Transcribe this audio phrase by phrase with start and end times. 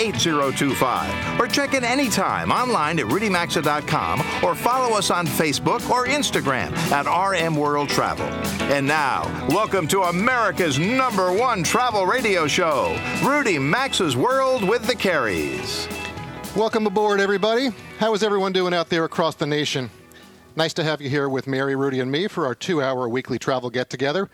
[0.00, 1.38] 8025.
[1.38, 7.06] Or check in anytime online at rudymaxa.com or follow us on Facebook or Instagram at
[7.06, 8.24] RM World Travel.
[8.72, 14.94] And now, welcome to America's number one travel radio show, Rudy Maxa's World with the
[14.94, 15.86] Careys.
[16.56, 17.68] Welcome aboard, everybody.
[17.98, 19.90] How is everyone doing out there across the nation?
[20.56, 23.38] Nice to have you here with Mary, Rudy, and me for our two hour weekly
[23.38, 24.30] travel get together.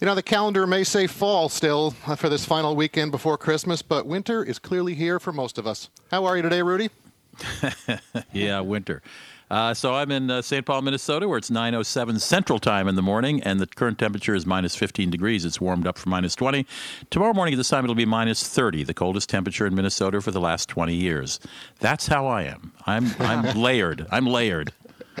[0.00, 4.06] You know, the calendar may say fall still for this final weekend before Christmas, but
[4.06, 5.90] winter is clearly here for most of us.
[6.12, 6.90] How are you today, Rudy?
[8.32, 9.02] yeah, winter.
[9.50, 10.64] Uh, so I'm in uh, St.
[10.64, 14.46] Paul, Minnesota, where it's 9:07 Central Time in the morning, and the current temperature is
[14.46, 15.44] minus 15 degrees.
[15.44, 16.64] It's warmed up from minus 20.
[17.10, 20.30] Tomorrow morning at this time it'll be minus 30, the coldest temperature in Minnesota for
[20.30, 21.40] the last 20 years.
[21.80, 22.72] That's how I am.
[22.86, 24.06] I'm I'm layered.
[24.12, 24.72] I'm layered.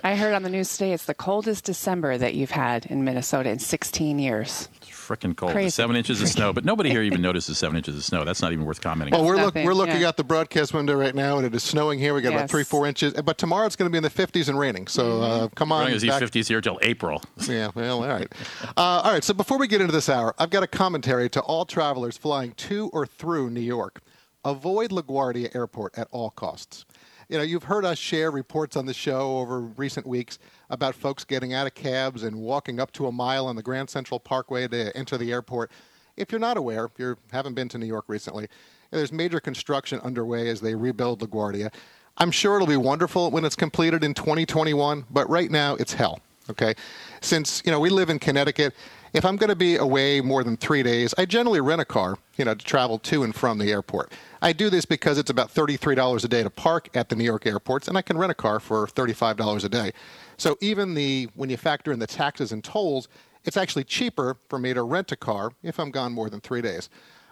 [0.04, 3.50] I heard on the news today it's the coldest December that you've had in Minnesota
[3.50, 4.68] in 16 years.
[4.76, 5.52] It's freaking cold.
[5.52, 5.70] Crazy.
[5.70, 8.24] Seven inches of snow, but nobody here even notices seven inches of snow.
[8.24, 9.12] That's not even worth commenting.
[9.12, 9.26] Well, on.
[9.26, 10.08] we're, look, we're looking yeah.
[10.08, 12.14] out the broadcast window right now, and it is snowing here.
[12.14, 13.14] We got about three, four inches.
[13.14, 14.86] But tomorrow it's going to be in the 50s and raining.
[14.86, 15.80] So uh, come on.
[15.80, 17.22] Running as these 50s here till April.
[17.48, 18.30] Yeah, well, all right.
[18.76, 21.40] Uh, all right, so before we get into this hour, I've got a commentary to
[21.40, 24.02] all travelers flying to or through New York.
[24.44, 26.84] Avoid LaGuardia Airport at all costs.
[27.28, 30.38] You know, you've heard us share reports on the show over recent weeks
[30.70, 33.90] about folks getting out of cabs and walking up to a mile on the Grand
[33.90, 35.70] Central Parkway to enter the airport.
[36.16, 38.48] If you're not aware, if you haven't been to New York recently,
[38.90, 41.70] there's major construction underway as they rebuild LaGuardia.
[42.16, 46.20] I'm sure it'll be wonderful when it's completed in 2021, but right now it's hell.
[46.48, 46.72] Okay,
[47.20, 48.74] since you know we live in Connecticut,
[49.18, 52.18] if I'm going to be away more than three days, I generally rent a car,
[52.36, 54.12] you know, to travel to and from the airport.
[54.40, 57.24] I do this because it's about thirty-three dollars a day to park at the New
[57.24, 59.90] York airports, and I can rent a car for thirty-five dollars a day.
[60.36, 63.08] So even the when you factor in the taxes and tolls,
[63.44, 66.62] it's actually cheaper for me to rent a car if I'm gone more than three
[66.62, 66.88] days.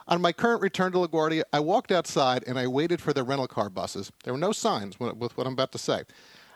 [0.08, 3.46] On my current return to LaGuardia, I walked outside and I waited for the rental
[3.46, 4.10] car buses.
[4.24, 6.02] There were no signs with what I'm about to say.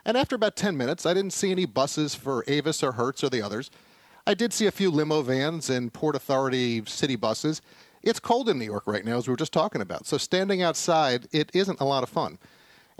[0.03, 3.29] And after about 10 minutes, I didn't see any buses for Avis or Hertz or
[3.29, 3.69] the others.
[4.27, 7.61] I did see a few limo vans and Port Authority city buses.
[8.03, 10.05] It's cold in New York right now, as we were just talking about.
[10.05, 12.37] So standing outside, it isn't a lot of fun.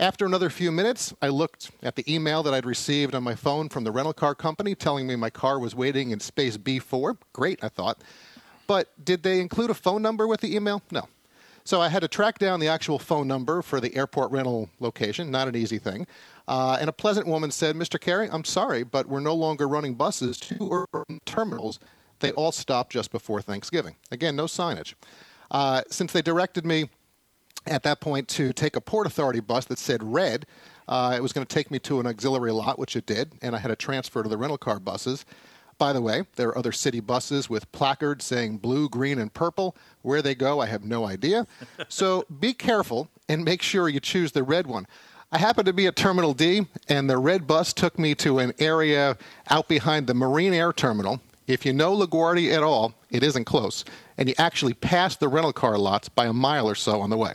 [0.00, 3.68] After another few minutes, I looked at the email that I'd received on my phone
[3.68, 7.16] from the rental car company telling me my car was waiting in space B4.
[7.32, 7.98] Great, I thought.
[8.66, 10.82] But did they include a phone number with the email?
[10.90, 11.08] No.
[11.64, 15.30] So I had to track down the actual phone number for the airport rental location,
[15.30, 16.06] not an easy thing.
[16.48, 18.00] Uh, and a pleasant woman said, Mr.
[18.00, 21.78] Carey, I'm sorry, but we're no longer running buses to from terminals.
[22.20, 23.96] They all stopped just before Thanksgiving.
[24.10, 24.94] Again, no signage.
[25.50, 26.88] Uh, since they directed me
[27.66, 30.46] at that point to take a Port Authority bus that said red.
[30.88, 33.54] Uh, it was going to take me to an auxiliary lot, which it did, and
[33.54, 35.24] I had a transfer to the rental car buses.
[35.82, 39.74] By the way, there are other city buses with placards saying blue, green, and purple.
[40.02, 41.44] Where they go, I have no idea.
[41.88, 44.86] So be careful and make sure you choose the red one.
[45.32, 48.52] I happened to be at Terminal D, and the red bus took me to an
[48.60, 49.16] area
[49.50, 51.20] out behind the Marine Air Terminal.
[51.48, 53.84] If you know LaGuardia at all, it isn't close,
[54.16, 57.16] and you actually pass the rental car lots by a mile or so on the
[57.16, 57.32] way.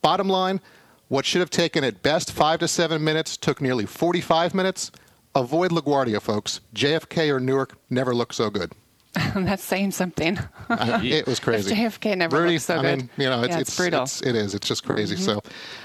[0.00, 0.62] Bottom line,
[1.08, 4.90] what should have taken at best five to seven minutes took nearly 45 minutes.
[5.34, 6.60] Avoid LaGuardia, folks.
[6.74, 8.72] JFK or Newark never look so good.
[9.34, 10.38] That's saying something.
[10.70, 11.74] I- it was crazy.
[11.74, 12.98] JFK never Rudy, looks so I good.
[12.98, 14.00] mean, you know, it's, Yeah, it's, it's brutal.
[14.00, 14.04] Mm-hmm.
[14.04, 14.54] It's, it is.
[14.54, 15.16] It's just crazy.
[15.16, 15.42] So,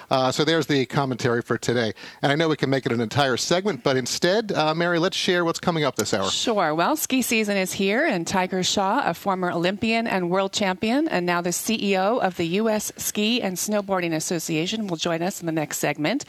[0.09, 1.91] uh, so there's the commentary for today.
[2.21, 5.17] And I know we can make it an entire segment, but instead, uh, Mary, let's
[5.17, 6.29] share what's coming up this hour.
[6.29, 6.73] Sure.
[6.73, 11.25] Well, ski season is here, and Tiger Shaw, a former Olympian and world champion, and
[11.25, 12.93] now the CEO of the U.S.
[12.95, 16.23] Ski and Snowboarding Association, will join us in the next segment.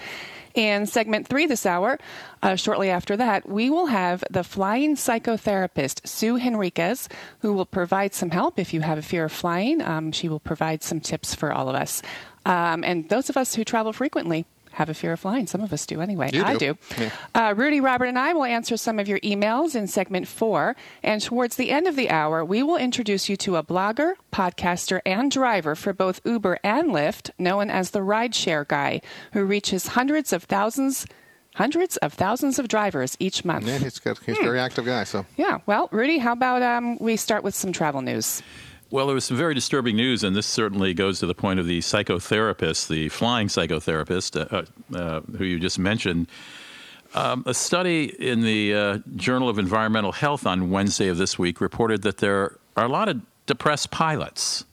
[0.59, 2.01] In segment three this hour,
[2.43, 7.09] uh, shortly after that, we will have the flying psychotherapist, Sue Henriquez,
[7.39, 9.81] who will provide some help if you have a fear of flying.
[9.81, 12.03] Um, she will provide some tips for all of us.
[12.45, 15.47] Um, and those of us who travel frequently have a fear of flying.
[15.47, 16.31] Some of us do anyway.
[16.33, 16.75] You I do.
[16.75, 16.79] do.
[16.99, 17.11] Yeah.
[17.35, 20.77] Uh, Rudy, Robert, and I will answer some of your emails in segment four.
[21.03, 25.01] And towards the end of the hour, we will introduce you to a blogger, podcaster,
[25.05, 29.01] and driver for both Uber and Lyft, known as the Rideshare Guy,
[29.33, 31.07] who reaches hundreds of thousands.
[31.55, 33.67] Hundreds of thousands of drivers each month.
[33.67, 35.03] Yeah, he's got, he's a very active guy.
[35.03, 35.59] So Yeah.
[35.67, 38.43] Well, Rudy, how about um, we start with some travel news?
[38.91, 41.67] Well, there was some very disturbing news, and this certainly goes to the point of
[41.67, 46.27] the psychotherapist, the flying psychotherapist uh, uh, who you just mentioned.
[47.15, 51.61] Um, a study in the uh, Journal of Environmental Health on Wednesday of this week
[51.61, 54.65] reported that there are a lot of depressed pilots,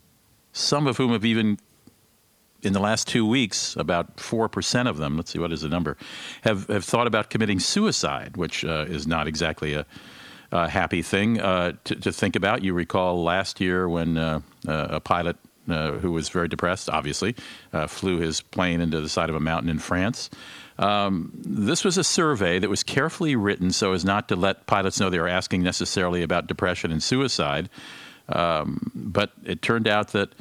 [0.54, 1.60] some of whom have even,
[2.62, 5.98] in the last two weeks, about 4% of them, let's see, what is the number,
[6.44, 9.86] have, have thought about committing suicide, which uh, is not exactly a
[10.52, 12.64] uh, happy thing uh, to, to, think about.
[12.64, 15.38] You recall last year when uh, uh a pilot
[15.70, 17.36] uh, who was very depressed, obviously,
[17.74, 20.30] uh, flew his plane into the side of a mountain in France.
[20.78, 25.00] Um, this was a survey that was carefully written so as not to let pilots
[25.00, 27.70] know they were asking necessarily about depression and suicide.
[28.28, 30.34] Um, but it turned out that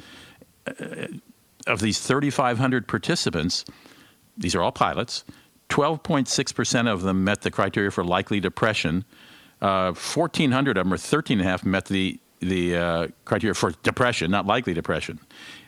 [1.67, 3.65] of these 3,500 participants,
[4.37, 5.23] these are all pilots,
[5.69, 9.05] 12.6% of them met the criteria for likely depression.
[9.61, 14.73] Uh, 1,400 of them, or 13.5, met the the uh, criteria for depression, not likely
[14.73, 15.19] depression.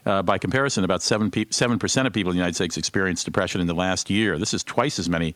[0.06, 3.68] Uh, by comparison, about 7 percent of people in the United States experienced depression in
[3.68, 4.38] the last year.
[4.38, 5.34] This is twice as many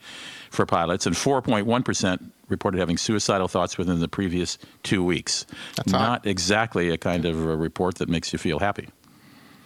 [0.49, 5.45] for pilots, and 4.1 percent reported having suicidal thoughts within the previous two weeks.
[5.77, 6.27] That's not hot.
[6.27, 8.89] exactly a kind of a report that makes you feel happy.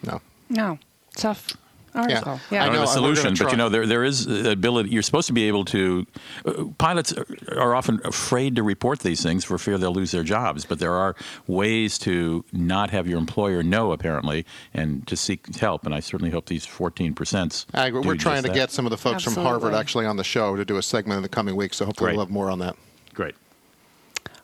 [0.02, 0.22] No.
[0.48, 0.78] No.
[1.16, 1.56] Tough
[1.96, 2.40] article.
[2.50, 2.58] Yeah.
[2.58, 2.62] Yeah.
[2.62, 4.90] I don't know, have a solution, but you know there there is the ability.
[4.90, 6.06] You're supposed to be able to.
[6.44, 7.26] Uh, pilots are,
[7.58, 10.64] are often afraid to report these things for fear they'll lose their jobs.
[10.64, 11.16] But there are
[11.46, 14.44] ways to not have your employer know, apparently,
[14.74, 15.84] and to seek help.
[15.84, 17.66] And I certainly hope these 14 percent.
[17.74, 18.02] I agree.
[18.02, 20.64] We're trying to get some of the folks from Harvard actually on the show to
[20.64, 21.76] do a segment in the coming weeks.
[21.78, 22.16] So hopefully Great.
[22.16, 22.76] we'll have more on that.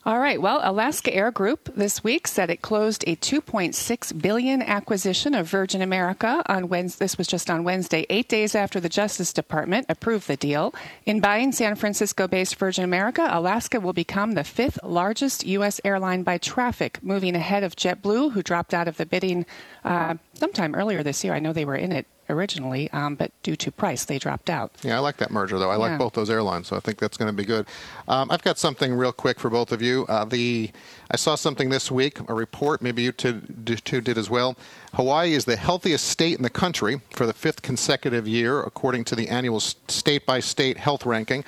[0.05, 0.43] All right.
[0.43, 5.81] Well, Alaska Air Group this week said it closed a 2.6 billion acquisition of Virgin
[5.81, 7.05] America on Wednesday.
[7.05, 10.75] This was just on Wednesday, eight days after the Justice Department approved the deal.
[11.07, 15.81] In buying San Francisco-based Virgin America, Alaska will become the fifth largest U.S.
[15.85, 19.47] airline by traffic, moving ahead of JetBlue, who dropped out of the bidding
[19.85, 21.33] uh, sometime earlier this year.
[21.33, 24.73] I know they were in it originally, um, but due to price, they dropped out.
[24.83, 25.71] Yeah, I like that merger though.
[25.71, 25.99] I like Yeah.
[25.99, 27.67] both those airlines, so I think that's going to be good.
[28.09, 30.07] Um, I've got something real quick for both of you.
[30.09, 30.71] Uh, the
[31.11, 32.81] I saw something this week, a report.
[32.83, 34.57] Maybe you two, two did as well.
[34.95, 39.15] Hawaii is the healthiest state in the country for the fifth consecutive year, according to
[39.15, 41.45] the annual state by state health ranking.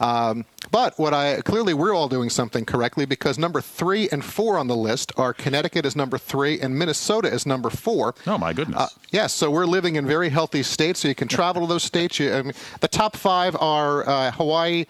[0.00, 4.58] Um, but what I clearly we're all doing something correctly because number three and four
[4.58, 8.14] on the list are Connecticut is number three and Minnesota is number four.
[8.26, 8.78] Oh my goodness.
[8.78, 11.82] Uh, yes, so we're living in very healthy states, so you can travel to those
[11.92, 12.18] states.
[12.18, 14.84] You, I mean, the top five are uh, Hawaii,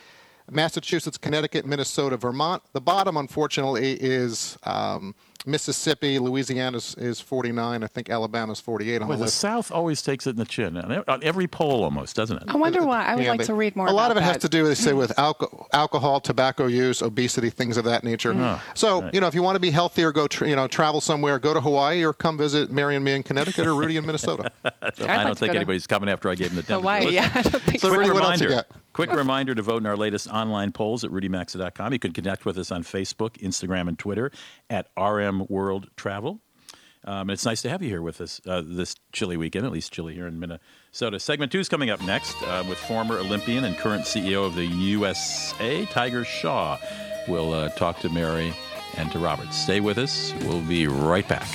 [0.51, 2.63] Massachusetts, Connecticut, Minnesota, Vermont.
[2.73, 5.15] The bottom, unfortunately, is um,
[5.47, 6.19] Mississippi.
[6.19, 7.83] Louisiana is, is 49.
[7.83, 9.37] I think Alabama's 48 on Boy, the the list.
[9.39, 12.43] South always takes it in the chin on every poll, almost, doesn't it?
[12.49, 13.05] I wonder why.
[13.05, 14.49] I would Yeah, like but to read more A lot about of it has to
[14.49, 18.33] do, they say, with alco- alcohol, tobacco use, obesity, things of that nature.
[18.35, 18.61] Mm.
[18.75, 21.01] So, you know, if you want to be healthy or go, tra- you know, travel
[21.01, 24.05] somewhere, go to Hawaii or come visit Mary and me in Connecticut or Rudy in
[24.07, 24.51] Minnesota.
[24.65, 26.81] I don't to think go to anybody's coming after I gave them the temperature.
[26.81, 27.07] Hawaii.
[27.17, 28.67] Yeah, I don't think So, Quick Rudy, what else you got?
[28.97, 31.93] Quick reminder to vote in our latest online polls at rudymaxa.com.
[31.93, 34.33] You can connect with us on Facebook, Instagram, and Twitter
[34.71, 36.41] at RM World Travel.
[37.05, 39.93] Um, it's nice to have you here with us uh, this chilly weekend, at least
[39.93, 41.21] chilly here in Minnesota.
[41.21, 44.65] Segment two is coming up next uh, with former Olympian and current CEO of the
[44.65, 46.79] USA, Tiger Shaw.
[47.29, 48.55] We'll uh, talk to Mary
[48.97, 49.53] and to Robert.
[49.53, 50.33] Stay with us.
[50.41, 51.47] We'll be right back.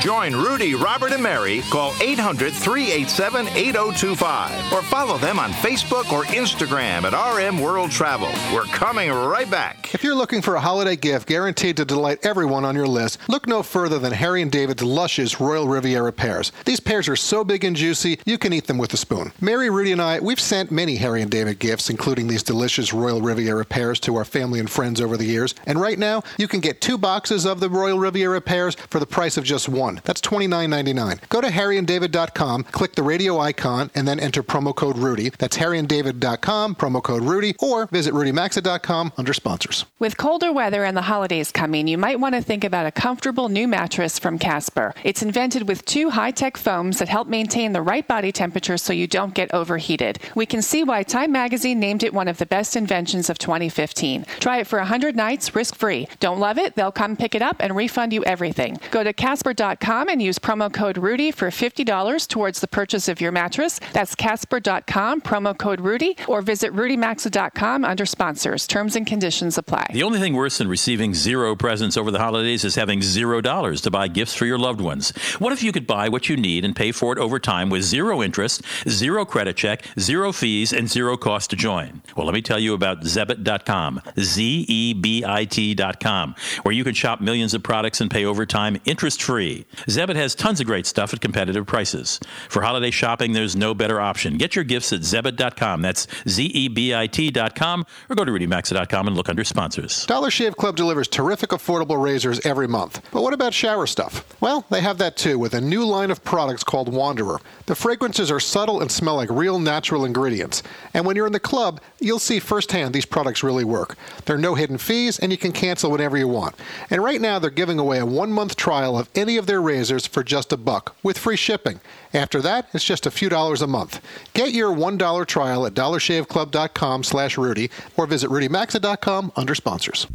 [0.00, 6.24] Join Rudy, Robert, and Mary, call 800 387 8025 or follow them on Facebook or
[6.24, 8.30] Instagram at RM World Travel.
[8.52, 9.94] We're coming right back.
[9.94, 13.46] If you're looking for a holiday gift guaranteed to delight everyone on your list, look
[13.46, 16.52] no further than Harry and David's luscious Royal Riviera pears.
[16.64, 19.32] These pears are so big and juicy, you can eat them with a spoon.
[19.40, 23.20] Mary, Rudy, and I, we've sent many Harry and David gifts, including these delicious Royal
[23.20, 25.54] Riviera pears, to our family and friends over the years.
[25.66, 29.06] And right now, you can get two boxes of the Royal Riviera pears for the
[29.06, 29.89] price of just one.
[30.04, 31.28] That's $29.99.
[31.28, 35.30] Go to harryanddavid.com, click the radio icon, and then enter promo code Rudy.
[35.30, 39.84] That's harryanddavid.com, promo code Rudy, or visit rudymaxa.com under sponsors.
[39.98, 43.48] With colder weather and the holidays coming, you might want to think about a comfortable
[43.48, 44.94] new mattress from Casper.
[45.02, 48.92] It's invented with two high tech foams that help maintain the right body temperature so
[48.92, 50.18] you don't get overheated.
[50.34, 54.24] We can see why Time Magazine named it one of the best inventions of 2015.
[54.38, 56.08] Try it for 100 nights risk free.
[56.20, 56.76] Don't love it?
[56.76, 58.78] They'll come pick it up and refund you everything.
[58.90, 63.20] Go to Casper.com Casper.com and use promo code Rudy for $50 towards the purchase of
[63.20, 63.80] your mattress.
[63.92, 68.66] That's Casper.com, promo code Rudy, or visit RudyMaxa.com under sponsors.
[68.66, 69.88] Terms and conditions apply.
[69.92, 73.80] The only thing worse than receiving zero presents over the holidays is having zero dollars
[73.82, 75.10] to buy gifts for your loved ones.
[75.38, 77.82] What if you could buy what you need and pay for it over time with
[77.82, 82.02] zero interest, zero credit check, zero fees, and zero cost to join?
[82.16, 86.94] Well, let me tell you about Zebit.com, Z E B I T.com, where you can
[86.94, 89.66] shop millions of products and pay over time interest free.
[89.88, 92.20] Zebit has tons of great stuff at competitive prices.
[92.48, 94.36] For holiday shopping, there's no better option.
[94.36, 95.82] Get your gifts at Zebit.com.
[95.82, 100.06] That's Z E B I T.com, or go to RudyMaxa.com and look under sponsors.
[100.06, 103.00] Dollar Shave Club delivers terrific affordable razors every month.
[103.12, 104.24] But what about shower stuff?
[104.40, 107.40] Well, they have that too with a new line of products called Wanderer.
[107.66, 110.62] The fragrances are subtle and smell like real natural ingredients.
[110.94, 113.96] And when you're in the club, you'll see firsthand these products really work.
[114.24, 116.54] There are no hidden fees, and you can cancel whenever you want.
[116.90, 120.06] And right now, they're giving away a one month trial of any of their razors
[120.06, 121.80] for just a buck with free shipping.
[122.12, 124.00] After that, it's just a few dollars a month.
[124.34, 130.06] Get your $1 trial at dollarshaveclub.com slash Rudy or visit rudymaxa.com under sponsors.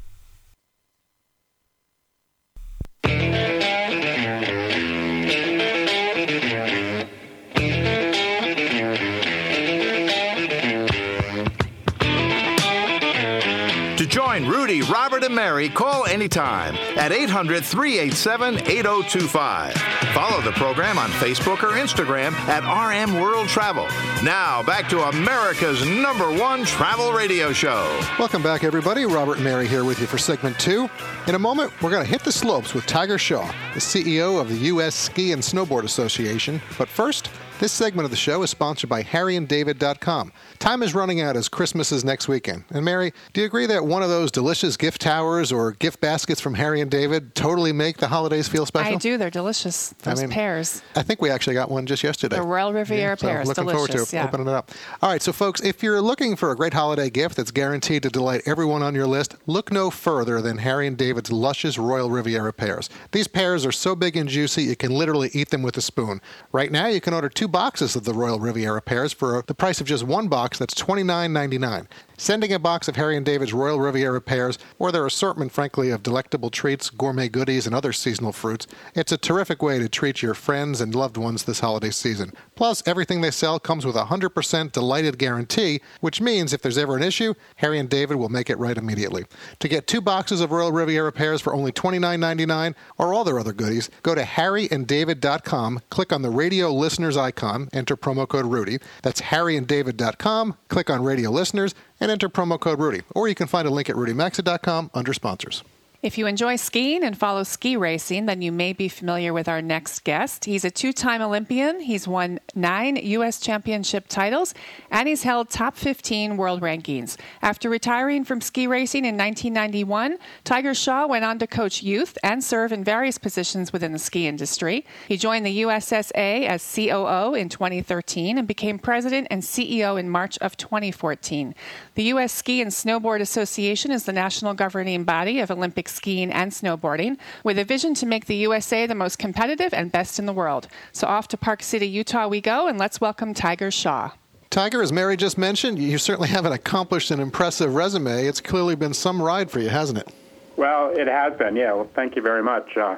[14.43, 19.73] Rudy, Robert, and Mary, call anytime at 800 387 8025.
[20.13, 23.87] Follow the program on Facebook or Instagram at RM World Travel.
[24.23, 27.97] Now, back to America's number one travel radio show.
[28.19, 29.05] Welcome back, everybody.
[29.05, 30.89] Robert and Mary here with you for segment two.
[31.27, 34.49] In a moment, we're going to hit the slopes with Tiger Shaw, the CEO of
[34.49, 34.95] the U.S.
[34.95, 36.61] Ski and Snowboard Association.
[36.77, 40.33] But first, this segment of the show is sponsored by HarryandDavid.com.
[40.59, 42.65] Time is running out as Christmas is next weekend.
[42.69, 46.41] And Mary, do you agree that one of those delicious gift towers or gift baskets
[46.41, 48.93] from Harry and David totally make the holidays feel special?
[48.93, 49.17] I do.
[49.17, 49.93] They're delicious.
[50.00, 50.81] Those mean, pears.
[50.95, 52.35] I think we actually got one just yesterday.
[52.35, 53.47] The Royal Riviera so pears.
[53.47, 53.88] Looking delicious.
[53.93, 54.25] forward to yeah.
[54.25, 54.71] opening it up.
[55.01, 58.09] All right, so folks, if you're looking for a great holiday gift that's guaranteed to
[58.09, 62.51] delight everyone on your list, look no further than Harry and David's luscious Royal Riviera
[62.51, 62.89] pears.
[63.12, 66.21] These pears are so big and juicy you can literally eat them with a spoon.
[66.51, 69.81] Right now, you can order two boxes of the Royal Riviera pears for the price
[69.81, 70.57] of just one box.
[70.57, 71.87] That's $29.99.
[72.17, 76.01] Sending a box of Harry and David's Royal Riviera pears or their assortment, frankly, of
[76.01, 80.34] delectable treats, gourmet goodies, and other seasonal fruits, it's a terrific way to treat your
[80.34, 82.31] friends and loved ones this holiday season.
[82.55, 86.95] Plus, everything they sell comes with a 100% delighted guarantee, which means if there's ever
[86.95, 89.25] an issue, Harry and David will make it right immediately.
[89.60, 93.53] To get two boxes of Royal Riviera pears for only $29.99 or all their other
[93.53, 98.79] goodies, go to harryanddavid.com, click on the radio listeners icon, enter promo code Rudy.
[99.03, 103.01] That's harryanddavid.com, click on radio listeners, and enter promo code Rudy.
[103.13, 105.63] Or you can find a link at rudymaxa.com under sponsors.
[106.05, 109.59] If you enjoy skiing and follow ski racing, then you may be familiar with our
[109.59, 110.45] next guest.
[110.45, 111.79] He's a two time Olympian.
[111.79, 113.39] He's won nine U.S.
[113.39, 114.53] championship titles,
[114.91, 117.17] and he's held top 15 world rankings.
[117.41, 122.43] After retiring from ski racing in 1991, Tiger Shaw went on to coach youth and
[122.43, 124.85] serve in various positions within the ski industry.
[125.07, 130.38] He joined the USSA as COO in 2013 and became president and CEO in March
[130.38, 131.55] of 2014.
[131.95, 132.31] The U.S.
[132.31, 137.57] Ski and Snowboard Association is the national governing body of Olympic skiing and snowboarding, with
[137.57, 140.67] a vision to make the USA the most competitive and best in the world.
[140.91, 144.11] So off to Park City, Utah we go, and let's welcome Tiger Shaw.
[144.49, 148.25] Tiger, as Mary just mentioned, you certainly have an accomplished and impressive resume.
[148.25, 150.09] It's clearly been some ride for you, hasn't it?
[150.55, 151.73] Well, it has been, yeah.
[151.73, 152.77] Well, thank you very much.
[152.77, 152.97] Uh,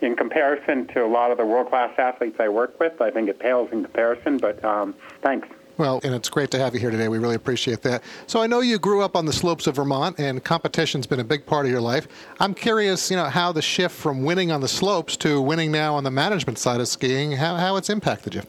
[0.00, 3.28] in comparison to a lot of the world class athletes I work with, I think
[3.28, 5.48] it pales in comparison, but um, thanks.
[5.78, 7.06] Well, and it's great to have you here today.
[7.06, 8.02] We really appreciate that.
[8.26, 11.24] So I know you grew up on the slopes of Vermont, and competition's been a
[11.24, 12.08] big part of your life.
[12.40, 15.94] I'm curious, you know, how the shift from winning on the slopes to winning now
[15.94, 18.42] on the management side of skiing, how, how it's impacted you.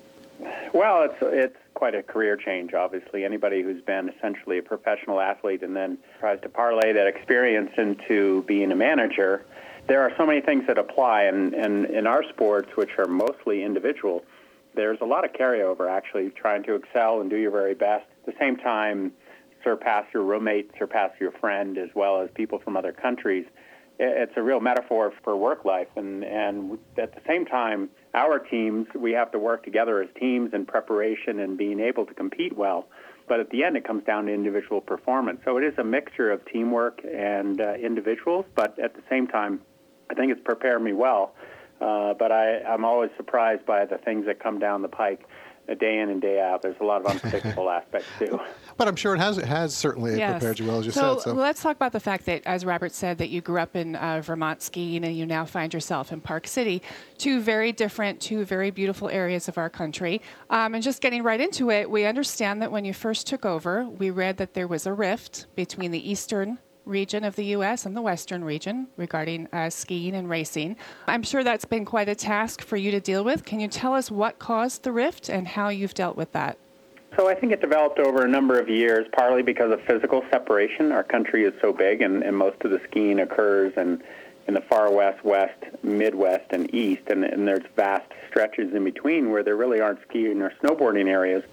[0.74, 2.74] Well, it's it's quite a career change.
[2.74, 7.72] Obviously, anybody who's been essentially a professional athlete and then tries to parlay that experience
[7.78, 9.46] into being a manager,
[9.88, 11.24] there are so many things that apply.
[11.24, 14.24] And, and in our sports, which are mostly individual,
[14.76, 15.90] there's a lot of carryover.
[15.90, 18.06] Actually, trying to excel and do your very best.
[18.28, 19.12] At the same time,
[19.64, 23.46] surpass your roommate, surpass your friend, as well as people from other countries.
[24.02, 28.88] It's a real metaphor for work life, and and at the same time, our teams
[28.96, 32.88] we have to work together as teams in preparation and being able to compete well.
[33.28, 35.42] But at the end, it comes down to individual performance.
[35.46, 38.46] So it is a mixture of teamwork and uh, individuals.
[38.56, 39.62] But at the same time,
[40.10, 41.36] I think it's prepared me well.
[41.82, 45.26] Uh, but I, I'm always surprised by the things that come down the pike.
[45.80, 46.64] day in and day out.
[46.64, 48.40] There's a lot of unpredictable aspects too.
[48.76, 50.40] But I'm sure it has it has certainly Yes.
[50.40, 51.24] prepared you well, as you so, said.
[51.26, 53.96] So let's talk about the fact that, as Robert said, that you grew up in
[53.96, 56.82] uh, Vermont skiing and you now find yourself in Park City,
[57.20, 60.22] two very different, two very beautiful areas of our country.
[60.50, 63.86] Um, and just getting right into it, we understand that when you first took over,
[63.88, 66.58] we read that there was a rift between the eastern
[66.90, 67.86] region of the U.S.
[67.86, 70.76] and the western region regarding uh, skiing and racing.
[71.08, 73.46] I'm sure that's been quite a task for you to deal with.
[73.46, 76.58] Can you tell us what caused the rift and how you've dealt with that?
[77.18, 80.92] So I think it developed over a number of years, partly because of physical separation.
[80.92, 84.04] Our country is so big, and, and most of the skiing occurs in,
[84.48, 89.32] in the far west, west, midwest, and east, and, and there's vast stretches in between
[89.32, 91.44] where there really aren't skiing or snowboarding areas.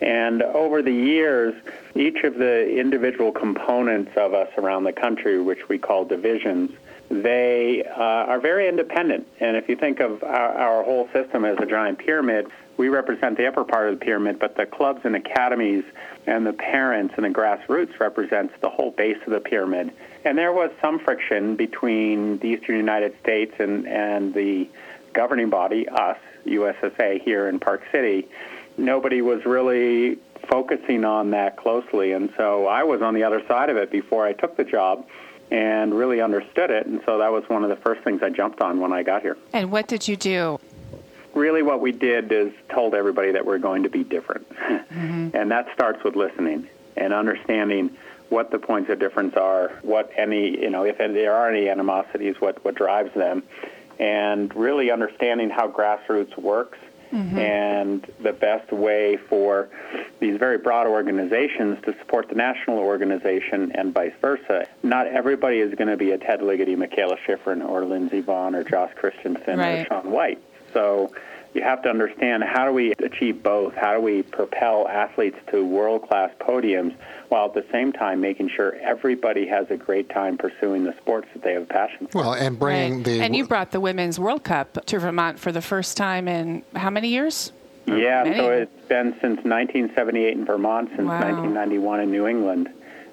[0.00, 1.54] And over the years,
[1.94, 6.70] each of the individual components of us around the country, which we call divisions,
[7.10, 9.26] they uh, are very independent.
[9.40, 13.36] And if you think of our, our whole system as a giant pyramid, we represent
[13.36, 15.84] the upper part of the pyramid, but the clubs and academies
[16.26, 19.92] and the parents and the grassroots represents the whole base of the pyramid.
[20.24, 24.68] And there was some friction between the eastern United States and, and the
[25.12, 28.28] governing body, us, USSA, here in Park City.
[28.78, 30.18] Nobody was really
[30.48, 32.12] focusing on that closely.
[32.12, 35.06] And so I was on the other side of it before I took the job
[35.50, 36.86] and really understood it.
[36.86, 39.22] And so that was one of the first things I jumped on when I got
[39.22, 39.36] here.
[39.52, 40.58] And what did you do?
[41.34, 44.46] Really, what we did is told everybody that we're going to be different.
[44.88, 45.36] Mm-hmm.
[45.36, 46.66] And that starts with listening
[46.96, 47.94] and understanding
[48.30, 52.36] what the points of difference are, what any, you know, if there are any animosities,
[52.40, 53.42] what, what drives them,
[53.98, 56.78] and really understanding how grassroots works
[57.12, 57.38] Mm-hmm.
[57.38, 59.68] and the best way for
[60.20, 64.66] these very broad organizations to support the national organization and vice versa.
[64.82, 68.62] Not everybody is going to be a Ted Ligety, Mikaela Shiffrin, or Lindsey Vonn, or
[68.62, 69.80] Joss Christensen, Right.
[69.80, 70.42] or Shaun White.
[70.74, 71.10] So
[71.54, 73.74] you have to understand how do we achieve both?
[73.74, 76.94] How do we propel athletes to world-class podiums
[77.28, 81.28] while at the same time making sure everybody has a great time pursuing the sports
[81.32, 82.18] that they have a passion for?
[82.18, 83.04] well, and bringing Right.
[83.04, 86.62] the and you brought the Women's World Cup to Vermont for the first time in
[86.76, 87.52] how many years?
[87.86, 88.36] Yeah, Many.
[88.36, 91.20] so it's been since 1978 in Vermont, since Wow.
[91.20, 92.68] 1991 in New England.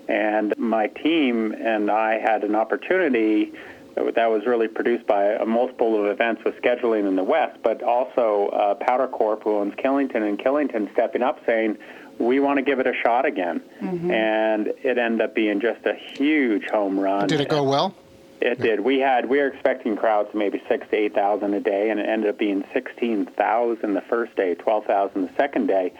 [0.09, 3.53] And my team and I had an opportunity
[3.95, 7.81] that was really produced by a multiple of events with scheduling in the West, but
[7.81, 11.77] also uh, POWDR Corp, who owns Killington, and Killington stepping up saying,
[12.19, 13.61] we want to give it a shot again.
[14.11, 17.27] And it ended up being just a huge home run.
[17.27, 17.93] did it go well?
[18.41, 18.81] It did.
[18.81, 21.99] We had we were expecting crowds of maybe six to eight thousand a day, and
[21.99, 25.93] it ended up being sixteen thousand the first day, twelve thousand the second day.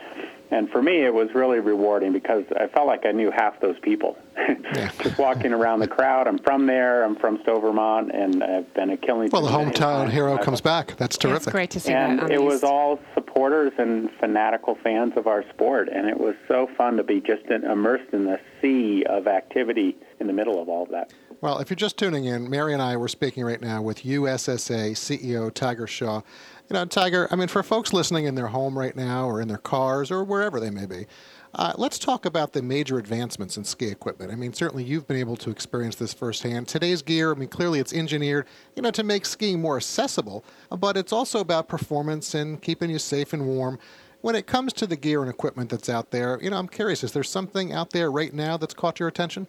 [0.51, 3.79] And for me, it was really rewarding because I felt like I knew half those
[3.79, 4.17] people.
[4.73, 6.27] Just walking around the crowd.
[6.27, 7.03] I'm from there.
[7.03, 9.31] I'm from Stowe, Vermont, and I've been a Killington.
[9.31, 10.95] Well, the hometown hero I've- comes back.
[10.97, 11.43] That's terrific.
[11.43, 12.25] It's great to see and that.
[12.25, 16.69] on it was all supporters and fanatical fans of our sport, and it was so
[16.77, 20.69] fun to be just in, immersed in the sea of activity in the middle of
[20.69, 21.11] all of that.
[21.41, 24.91] Well, if you're just tuning in, Mary and I were speaking right now with USSA
[24.91, 26.21] CEO Tiger Shaw.
[26.67, 29.47] You know, Tiger, I mean, for folks listening in their home right now or in
[29.47, 31.05] their cars or wherever they may be,
[31.53, 34.31] uh, let's talk about the major advancements in ski equipment.
[34.31, 36.67] I mean, certainly you've been able to experience this firsthand.
[36.67, 40.97] Today's gear, I mean, clearly it's engineered, you know, to make skiing more accessible, but
[40.97, 43.77] it's also about performance and keeping you safe and warm.
[44.21, 47.03] When it comes to the gear and equipment that's out there, you know, I'm curious,
[47.03, 49.45] is there something out there right now that's caught your attention?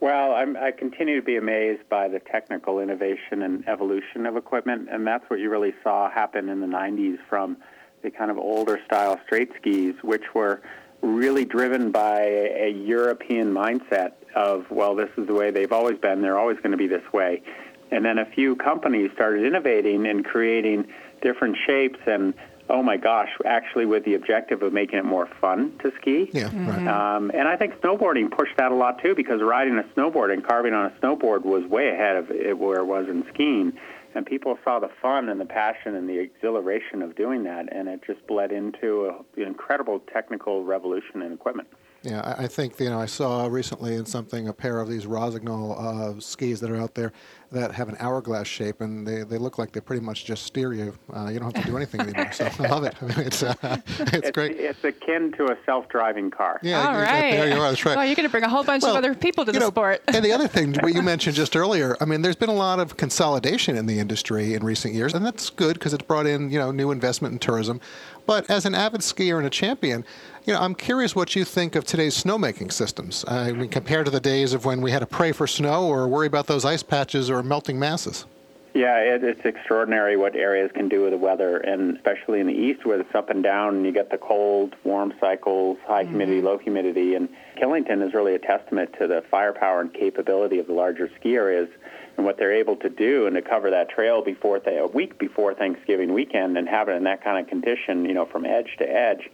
[0.00, 4.88] Well, I'm, I continue to be amazed by the technical innovation and evolution of equipment,
[4.90, 7.56] and that's what you really saw happen in the 90s from
[8.02, 10.60] the kind of older style straight skis, which were
[11.00, 16.22] really driven by a, European mindset of, well, this is the way they've always been,
[16.22, 17.42] they're always going to be this way.
[17.90, 20.86] And then a few companies started innovating and creating
[21.22, 22.34] different shapes and
[22.68, 26.30] oh my gosh, actually with the objective of making it more fun to ski.
[26.32, 27.16] Yeah, right.
[27.16, 30.44] Um, and I think snowboarding pushed that a lot too because riding a snowboard and
[30.44, 33.72] carving on a snowboard was way ahead of it where it was in skiing.
[34.14, 37.88] And people saw the fun and the passion and the exhilaration of doing that, and
[37.88, 41.68] it just bled into a, an incredible technical revolution in equipment.
[42.04, 45.06] Yeah, I I think you know I saw recently in something a pair of these
[45.06, 47.12] Rossignol uh, skis that are out there
[47.50, 50.72] that have an hourglass shape, and they, they look like they pretty much just steer
[50.72, 50.92] you.
[51.14, 52.32] Uh, you don't have to do anything anymore.
[52.32, 52.94] So I love it.
[53.00, 53.54] I mean, it's uh,
[54.12, 54.56] it's great.
[54.58, 56.58] It's akin to a self-driving car.
[56.62, 57.30] Yeah, All you- right.
[57.32, 57.68] there you are.
[57.70, 57.96] That's right.
[57.96, 59.68] Well, you're going to bring a whole bunch Well, of other people to the know,
[59.68, 60.02] sport.
[60.08, 62.80] and the other thing, what you mentioned just earlier, I mean, there's been a lot
[62.80, 66.50] of consolidation in the industry in recent years, and that's good because it's brought in,
[66.50, 67.80] you know, new investment in tourism.
[68.26, 70.04] But as an avid skier and a champion,
[70.44, 73.24] you know, I'm curious what you think of today's snowmaking systems.
[73.28, 76.08] I mean, compared to the days of when we had to pray for snow or
[76.08, 78.26] worry about those ice patches or melting masses.
[78.74, 82.52] Yeah, it, it's extraordinary what areas can do with the weather, and especially in the
[82.52, 86.10] east where it's up and down, and you get the cold, warm cycles, high mm-hmm.
[86.10, 87.14] humidity, low humidity.
[87.14, 91.36] And Killington is really a testament to the firepower and capability of the larger ski
[91.36, 91.68] areas
[92.16, 95.18] and what they're able to do and to cover that trail before th- a week
[95.18, 98.76] before Thanksgiving weekend and have it in that kind of condition, you know, from edge
[98.78, 99.30] to edge.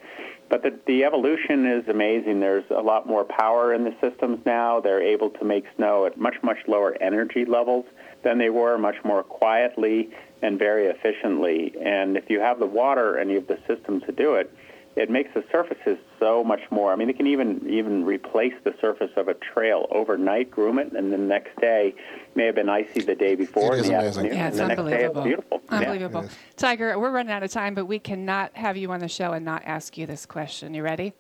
[0.49, 2.41] But the, the evolution is amazing.
[2.41, 4.81] There's a lot more power in the systems now.
[4.81, 7.85] They're able to make snow at much, much lower energy levels
[8.25, 10.11] than they were, much more quietly
[10.43, 11.73] and very efficiently.
[11.81, 14.53] And if you have the water and you have the systems to do it,
[14.97, 16.93] it makes the surfaces so much more.
[16.93, 20.93] I mean, it can even even replace the surface of a trail overnight, groom it,
[20.93, 21.95] and then the next day
[22.35, 23.77] may have been icy the day before.
[23.77, 24.09] It is amazing.
[24.09, 24.91] Afternoon, yeah, it's and the unbelievable.
[24.91, 25.63] Next day it's beautiful.
[25.69, 26.23] Unbelievable.
[26.23, 26.29] Yeah.
[26.57, 29.45] Tiger, we're running out of time, but we cannot have you on the show and
[29.45, 30.75] not ask you this question.
[30.75, 31.13] You ready?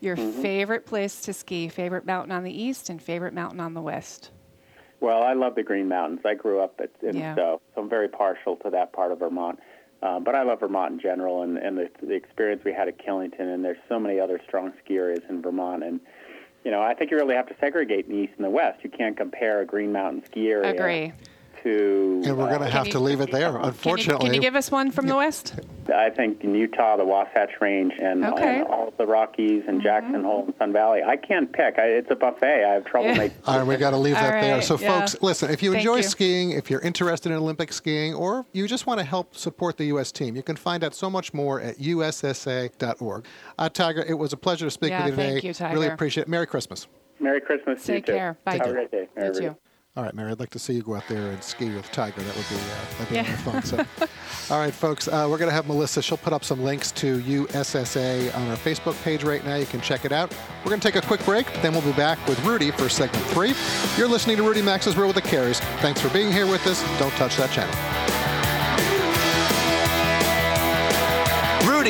[0.00, 0.42] Your mm-hmm.
[0.42, 4.30] favorite place to ski, favorite mountain on the east, and favorite mountain on the west.
[5.00, 6.20] Well, I love the Green Mountains.
[6.26, 7.34] I grew up at, in yeah.
[7.34, 9.58] Stowe, so I'm very partial to that part of Vermont.
[10.02, 12.98] Uh, but I love Vermont in general, and, and the, the experience we had at
[12.98, 15.84] Killington, and there's so many other strong ski areas in Vermont.
[15.84, 16.00] And
[16.64, 18.82] you know, I think you really have to segregate the east and the west.
[18.82, 21.12] You can't compare a Green Mountain ski area Agree
[21.62, 22.22] to.
[22.24, 24.18] And we're going to uh, have to leave it there, unfortunately.
[24.18, 25.54] Can you, can you, give us one from the West?
[25.94, 28.60] I think in Utah, the Wasatch Range, and, okay.
[28.60, 29.82] and all the Rockies, and mm-hmm.
[29.82, 31.02] Jackson Hole and Sun Valley.
[31.02, 31.78] I can't pick.
[31.78, 32.64] I, it's a buffet.
[32.64, 33.18] I have trouble yeah.
[33.18, 33.38] making.
[33.46, 34.40] All right, we've got to leave that right.
[34.40, 34.62] there.
[34.62, 35.00] So, yeah.
[35.00, 35.50] folks, listen.
[35.50, 36.02] If you Thank enjoy you.
[36.02, 39.86] skiing, if you're interested in Olympic skiing, or you just want to help support the
[39.86, 40.12] U.S.
[40.12, 43.26] team, you can find out so much more at ussa.org.
[43.58, 45.32] Uh, Tiger, it was a pleasure to speak yeah, with you today.
[45.32, 45.74] Thank you, Tiger.
[45.74, 46.28] Really appreciate it.
[46.28, 46.86] Merry Christmas.
[47.18, 47.84] Merry Christmas.
[47.84, 48.38] Take care.
[48.44, 48.56] Bye.
[48.56, 49.08] Have a great day.
[49.16, 49.56] You too.
[49.96, 52.22] All right, Mary, I'd like to see you go out there and ski with Tiger.
[52.22, 53.36] That would be, uh, that'd be yeah.
[53.38, 53.60] fun.
[54.40, 56.00] So, all right, folks, uh, we're going to have Melissa.
[56.00, 59.56] She'll put up some links to USSA on our Facebook page right now.
[59.56, 60.32] You can check it out.
[60.64, 61.46] We're going to take a quick break.
[61.60, 63.52] Then we'll be back with Rudy for segment three.
[63.98, 65.58] You're listening to Rudy Maxa's World with the Careys.
[65.80, 66.82] Thanks for being here with us.
[67.00, 68.09] Don't touch that channel.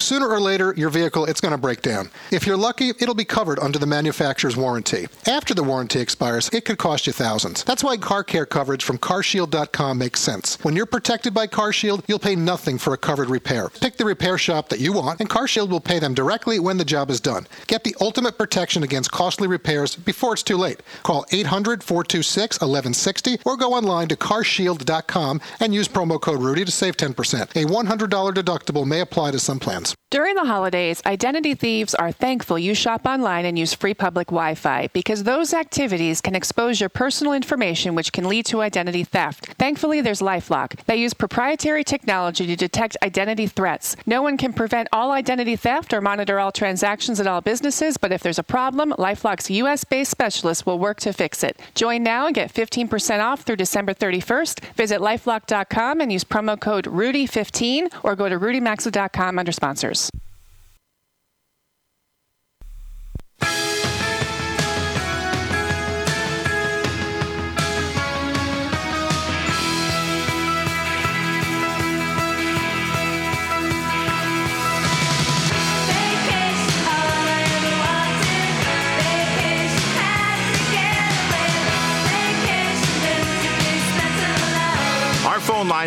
[0.00, 2.10] Sooner or later, your vehicle, it's going to break down.
[2.32, 5.06] If you're lucky, it'll be covered under the manufacturer's warranty.
[5.26, 7.62] After the warranty expires, it could cost you thousands.
[7.64, 10.58] That's why car care coverage from carshield.com makes sense.
[10.62, 13.68] When you're protected by CarShield, you'll pay nothing for a covered repair.
[13.68, 16.84] Pick the repair shop that you want, and CarShield will pay them directly when the
[16.84, 17.46] job is done.
[17.66, 20.80] Get the ultimate protection against costly repairs before it's too late.
[21.02, 26.72] Call 800 426 1160 or go online to carshield.com and use promo code Rudy to
[26.72, 27.42] save 10%.
[27.42, 29.89] A $100 deductible may apply to some plans.
[30.10, 34.56] During the holidays, identity thieves are thankful you shop online and use free public Wi
[34.56, 39.54] Fi because those activities can expose your personal information, which can lead to identity theft.
[39.56, 40.84] Thankfully, there's Lifelock.
[40.86, 43.94] They use proprietary technology to detect identity threats.
[44.04, 48.10] No one can prevent all identity theft or monitor all transactions at all businesses, but
[48.10, 51.60] if there's a problem, Lifelock's US based specialists will work to fix it.
[51.76, 54.74] Join now and get 15% off through December 31st.
[54.74, 59.79] Visit lifelock.com and use promo code RUDY15 or go to rudymaxa.com under sponsors.
[59.80, 60.29] Phone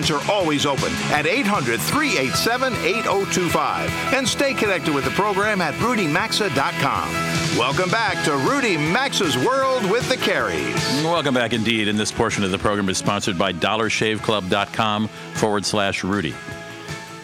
[0.04, 3.90] lines are always open at 800 387 8025.
[4.14, 7.58] And stay connected with the program at rudymaxa.com.
[7.58, 11.04] Welcome back to Rudy Maxa's World with the Careys.
[11.04, 11.88] Welcome back indeed.
[11.88, 16.34] And this portion of the program is sponsored by dollarshaveclub.com forward slash Rudy.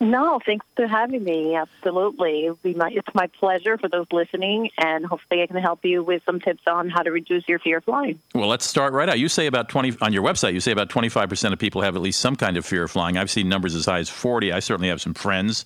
[0.00, 1.56] No, thanks for having me.
[1.56, 2.50] Absolutely.
[2.62, 6.62] It's my pleasure for those listening, and hopefully I can help you with some tips
[6.68, 8.20] on how to reduce your fear of flying.
[8.32, 9.18] Well, let's start right out.
[9.18, 12.02] You say about 20 on your website, you say about 25% of people have at
[12.02, 13.16] least some kind of fear of flying.
[13.16, 14.52] I've seen numbers as high as 40.
[14.52, 15.64] I certainly have some friends.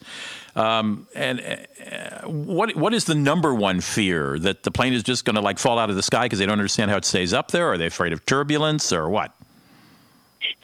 [0.57, 5.25] Um, and uh, what what is the number one fear that the plane is just
[5.25, 7.33] going to like fall out of the sky because they don't understand how it stays
[7.33, 7.73] up there?
[7.73, 9.35] Are they afraid of turbulence or what?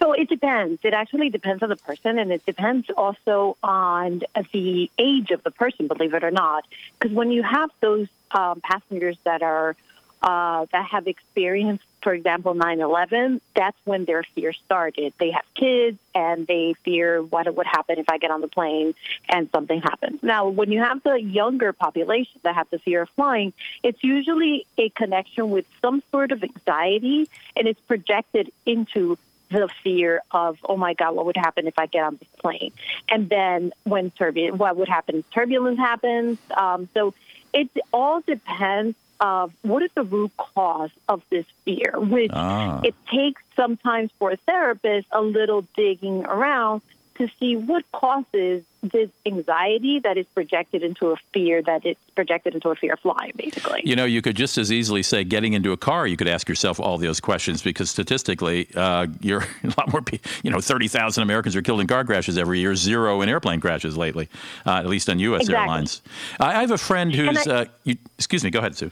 [0.01, 0.81] So it depends.
[0.85, 5.51] It actually depends on the person, and it depends also on the age of the
[5.51, 5.89] person.
[5.89, 6.65] Believe it or not,
[6.99, 9.77] because when you have those um, passengers that are
[10.23, 15.13] uh, that have experienced, for example, 9/11, that's when their fear started.
[15.19, 18.95] They have kids, and they fear what would happen if I get on the plane
[19.29, 20.23] and something happens.
[20.23, 24.67] Now, when you have the younger population that have the fear of flying, it's usually
[24.77, 29.19] a connection with some sort of anxiety, and it's projected into
[29.51, 32.73] the fear of, oh my God, what would happen if I get on this plane?
[33.11, 36.39] And then when turbulence, what would happen if turbulence happens?
[36.57, 37.15] Um, so
[37.53, 42.81] it all depends of what is the root cause of this fear, which ah.
[42.85, 46.83] it takes sometimes for a therapist a little digging around
[47.19, 52.55] to see what causes this anxiety that is projected into a fear that it's projected
[52.55, 53.83] into a fear of flying, basically.
[53.85, 56.49] You know, you could just as easily say getting into a car, you could ask
[56.49, 60.03] yourself all those questions because statistically, uh, you're a lot more,
[60.43, 63.97] you know, 30,000 Americans are killed in car crashes every year, zero in airplane crashes
[63.97, 64.29] lately,
[64.65, 65.43] uh, at least on U.S.
[65.43, 65.61] Exactly.
[65.61, 66.03] airlines.
[66.39, 68.91] I, I, have a friend who's, I, uh, you, excuse me, go ahead, Sue.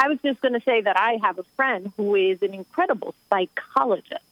[0.00, 3.14] I was just going to say that I have a friend who is an incredible
[3.30, 4.24] psychologist.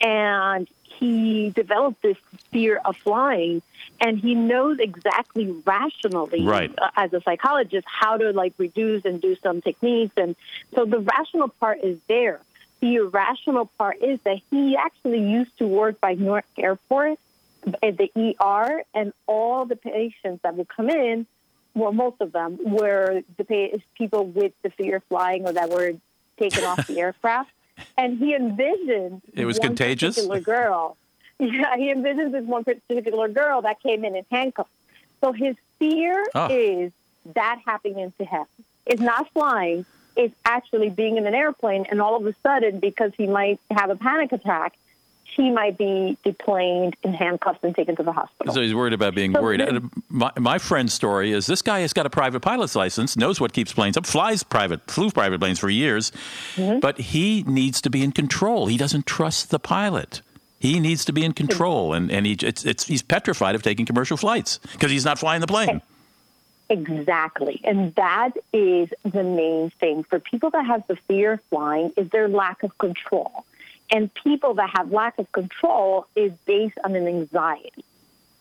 [0.00, 2.16] And he developed this
[2.50, 3.62] fear of flying
[4.00, 6.72] and he knows exactly rationally right.
[6.78, 10.14] uh, as a psychologist how to like reduce and do some techniques.
[10.16, 10.34] And
[10.74, 12.40] so the rational part is there.
[12.80, 17.18] The irrational part is that he actually used to work by newark airport
[17.82, 21.26] at the er and all the patients that would come in
[21.74, 25.92] well most of them were the people with the fear of flying or that were
[26.38, 27.50] taken off the aircraft
[27.96, 30.16] and he envisioned it was one contagious.
[30.16, 30.96] Particular girl.
[31.40, 34.68] Yeah, he envisioned this one particular girl that came in in handcuffs.
[35.20, 36.48] So his fear oh.
[36.50, 36.90] is
[37.34, 38.44] that happening to him.
[38.86, 39.86] It's not flying.
[40.16, 43.88] It's actually being in an airplane, and all of a sudden, because he might have
[43.88, 44.76] a panic attack,
[45.34, 48.52] he might be deplaned in handcuffs and taken to the hospital.
[48.52, 49.60] So he's worried about being so worried.
[49.60, 53.40] Then, my, my friend's story is this guy has got a private pilot's license, knows
[53.40, 56.10] what keeps planes up, flies private, flew private planes for years,
[56.56, 56.80] mm-hmm.
[56.80, 58.66] but he needs to be in control.
[58.66, 60.22] He doesn't trust the pilot.
[60.60, 63.86] He needs to be in control, and, and he, it's, it's, he's petrified of taking
[63.86, 65.80] commercial flights because he's not flying the plane.
[66.70, 67.60] Exactly.
[67.64, 72.10] And that is the main thing for people that have the fear of flying is
[72.10, 73.44] their lack of control.
[73.90, 77.84] And people that have lack of control is based on an anxiety,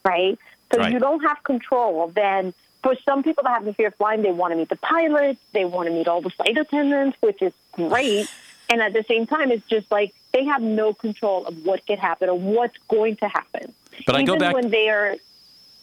[0.04, 0.38] right?
[0.74, 0.92] So right.
[0.92, 2.08] you don't have control.
[2.10, 4.76] Then for some people that have the fear of flying, they want to meet the
[4.76, 8.30] pilot, they want to meet all the flight attendants, which is great.
[8.70, 12.00] And at the same time, it's just like they have no control of what could
[12.00, 13.74] happen or what's going to happen.
[14.06, 15.16] But Even I go back when they are.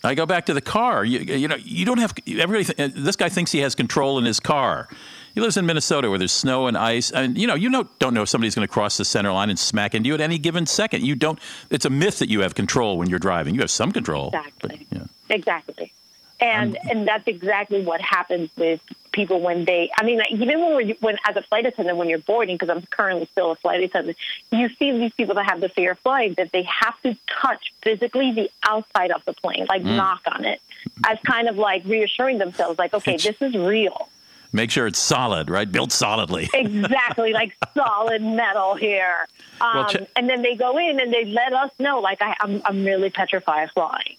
[0.02, 1.04] I go back to the car.
[1.04, 2.64] You, you know, you don't have everybody.
[2.64, 4.88] Th- this guy thinks he has control in his car.
[5.34, 8.14] He lives in Minnesota where there's snow and ice, and you know you know, don't
[8.14, 10.38] know if somebody's going to cross the center line and smack into you at any
[10.38, 11.04] given second.
[11.04, 11.38] You don't.
[11.70, 13.54] It's a myth that you have control when you're driving.
[13.54, 14.28] You have some control.
[14.28, 14.86] Exactly.
[14.90, 15.04] But, yeah.
[15.34, 15.92] Exactly.
[16.40, 18.80] And and that's exactly what happens with
[19.12, 19.90] people when they.
[19.96, 22.82] I mean, even when we're when as a flight attendant when you're boarding, because I'm
[22.82, 24.16] currently still a flight attendant,
[24.52, 27.72] you see these people that have the fear of flying that they have to touch
[27.82, 29.96] physically the outside of the plane, like mm.
[29.96, 30.60] knock on it,
[31.06, 34.08] as kind of like reassuring themselves, like, okay, this is real.
[34.54, 35.70] Make sure it's solid, right?
[35.70, 36.48] Built solidly.
[36.54, 39.26] exactly, like solid metal here.
[39.60, 42.36] Um, well, ch- and then they go in and they let us know, like, I,
[42.40, 44.14] I'm, I'm really petrified of flying.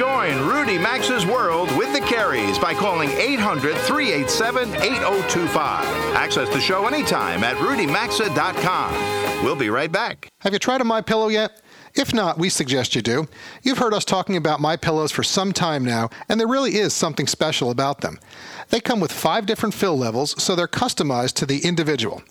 [0.01, 5.85] Join Rudy Maxa's World with the Careys by calling 800 387 8025.
[6.17, 9.45] Access the show anytime at rudymaxa.com.
[9.45, 10.31] We'll be right back.
[10.39, 11.61] Have you tried a My Pillow yet?
[11.95, 13.29] If not, we suggest you do.
[13.63, 16.95] You've heard us talking about My Pillows for some time now, and there really is
[16.95, 18.19] something special about them.
[18.71, 22.23] They come with five different fill levels, so they're customized to the individual.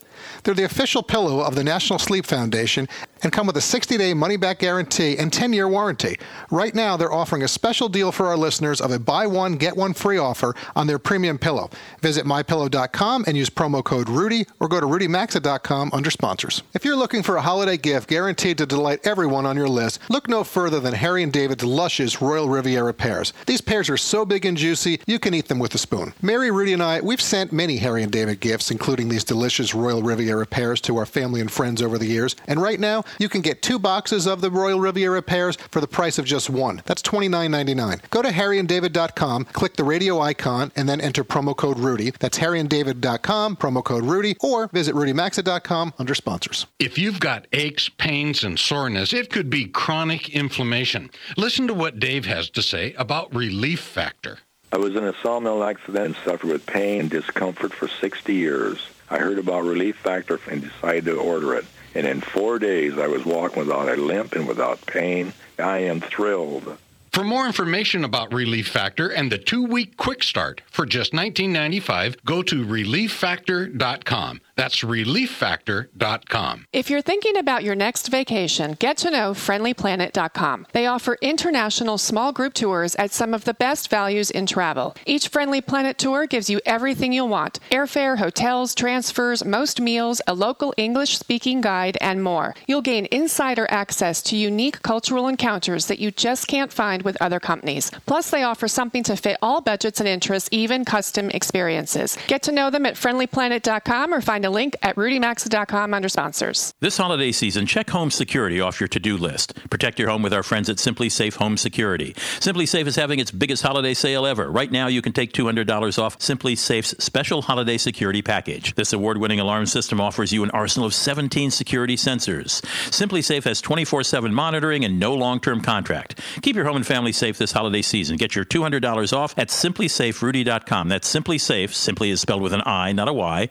[0.42, 2.88] They're the official pillow of the National Sleep Foundation
[3.22, 6.18] and come with a 60 day money back guarantee and 10 year warranty.
[6.50, 9.76] Right now, they're offering a special deal for our listeners of a buy one, get
[9.76, 11.70] one free offer on their premium pillow.
[12.00, 16.62] Visit mypillow.com and use promo code Rudy or go to rudymaxa.com under sponsors.
[16.74, 20.28] If you're looking for a holiday gift guaranteed to delight everyone on your list, look
[20.28, 23.32] no further than Harry and David's luscious Royal Riviera pears.
[23.46, 26.12] These pears are so big and juicy, you can eat them with a spoon.
[26.22, 30.02] Mary, Rudy, and I, we've sent many Harry and David gifts, including these delicious Royal
[30.02, 32.36] Riviera pears, to our family and friends over the years.
[32.46, 35.88] And right now, you can get two boxes of the Royal Riviera pears for the
[35.88, 36.82] price of just one.
[36.86, 38.10] That's $29.99.
[38.10, 42.12] Go to harryanddavid.com, click the radio icon, and then enter promo code Rudy.
[42.18, 46.66] That's harryanddavid.com, promo code Rudy, or visit rudymaxa.com under sponsors.
[46.78, 51.10] If you've got aches, pains, and soreness, it could be chronic inflammation.
[51.36, 54.38] Listen to what Dave has to say about Relief Factor.
[54.72, 58.78] I was in a sawmill accident and suffered with pain and discomfort for 60 years.
[59.10, 61.64] I heard about Relief Factor and decided to order it.
[61.94, 65.32] And in four days, I was walking without a limp and without pain.
[65.58, 66.78] I am thrilled.
[67.12, 72.40] For more information about Relief Factor and the two-week quick start for just $19.95, go
[72.42, 74.40] to relieffactor.com.
[74.56, 76.66] That's relieffactor.com.
[76.72, 80.66] If you're thinking about your next vacation, get to know friendlyplanet.com.
[80.72, 84.96] They offer international small group tours at some of the best values in travel.
[85.06, 90.34] Each Friendly Planet tour gives you everything you'll want airfare, hotels, transfers, most meals, a
[90.34, 92.54] local English speaking guide, and more.
[92.66, 97.40] You'll gain insider access to unique cultural encounters that you just can't find with other
[97.40, 97.90] companies.
[98.06, 102.18] Plus, they offer something to fit all budgets and interests, even custom experiences.
[102.26, 106.74] Get to know them at friendlyplanet.com or find a link at rudymaxa.com under sponsors.
[106.80, 109.54] This holiday season, check home security off your to-do list.
[109.70, 112.14] Protect your home with our friends at SimpliSafe Home Security.
[112.40, 114.50] SimpliSafe is having its biggest holiday sale ever.
[114.50, 118.74] Right now, you can take $200 off SimpliSafe's special holiday security package.
[118.74, 122.60] This award-winning alarm system offers you an arsenal of 17 security sensors.
[122.90, 126.20] SimpliSafe has 24/7 monitoring and no long-term contract.
[126.42, 128.16] Keep your home and family safe this holiday season.
[128.16, 130.88] Get your $200 off at simplisaferudy.com.
[130.88, 131.72] That's SimpliSafe.
[131.72, 133.48] Simply is spelled with an I, not a Y.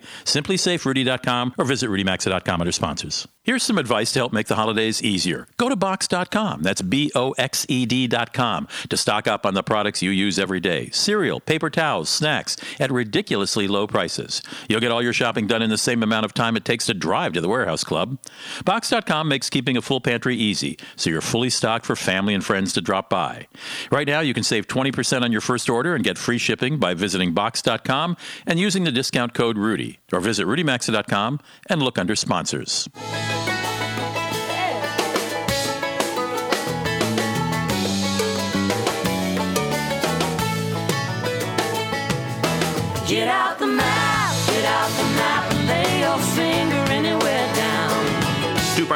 [0.80, 3.28] SimpliSafeRudy.com or visit RudyMaxa.com under sponsors.
[3.50, 5.48] Here's some advice to help make the holidays easier.
[5.56, 6.62] Go to Boxed.com.
[6.62, 10.60] That's B O X E D.com to stock up on the products you use every
[10.60, 14.40] day cereal, paper towels, snacks at ridiculously low prices.
[14.68, 16.94] You'll get all your shopping done in the same amount of time it takes to
[16.94, 18.18] drive to the warehouse club.
[18.64, 22.72] Boxed.com makes keeping a full pantry easy, so you're fully stocked for family and friends
[22.74, 23.48] to drop by.
[23.90, 26.94] Right now, you can save 20% on your first order and get free shipping by
[26.94, 32.88] visiting Boxed.com and using the discount code Rudy, or visit RudyMaxa.com and look under sponsors.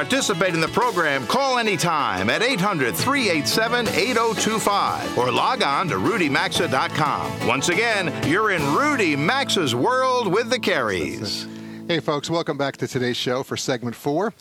[0.04, 7.46] Participate in the program, call anytime at 800 387 8025 or log on to rudymaxa.com.
[7.46, 11.48] Once again, you're in Rudy Maxa's world with the Careys.
[11.88, 14.34] Hey, folks, welcome back to today's show for segment four.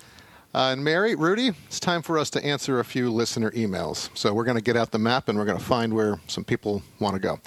[0.54, 4.10] Uh, and Mary, Rudy, it's time for us to answer a few listener emails.
[4.18, 6.44] So we're going to get out the map and we're going to find where some
[6.44, 7.40] people want to go.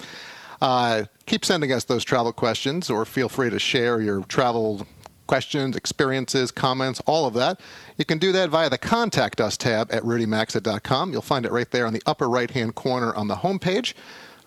[0.59, 4.87] Uh, keep sending us those travel questions, or feel free to share your travel
[5.27, 7.59] questions, experiences, comments, all of that.
[7.97, 11.11] You can do that via the Contact Us tab at rudymaxa.com.
[11.11, 13.93] You'll find it right there on the upper right hand corner on the homepage.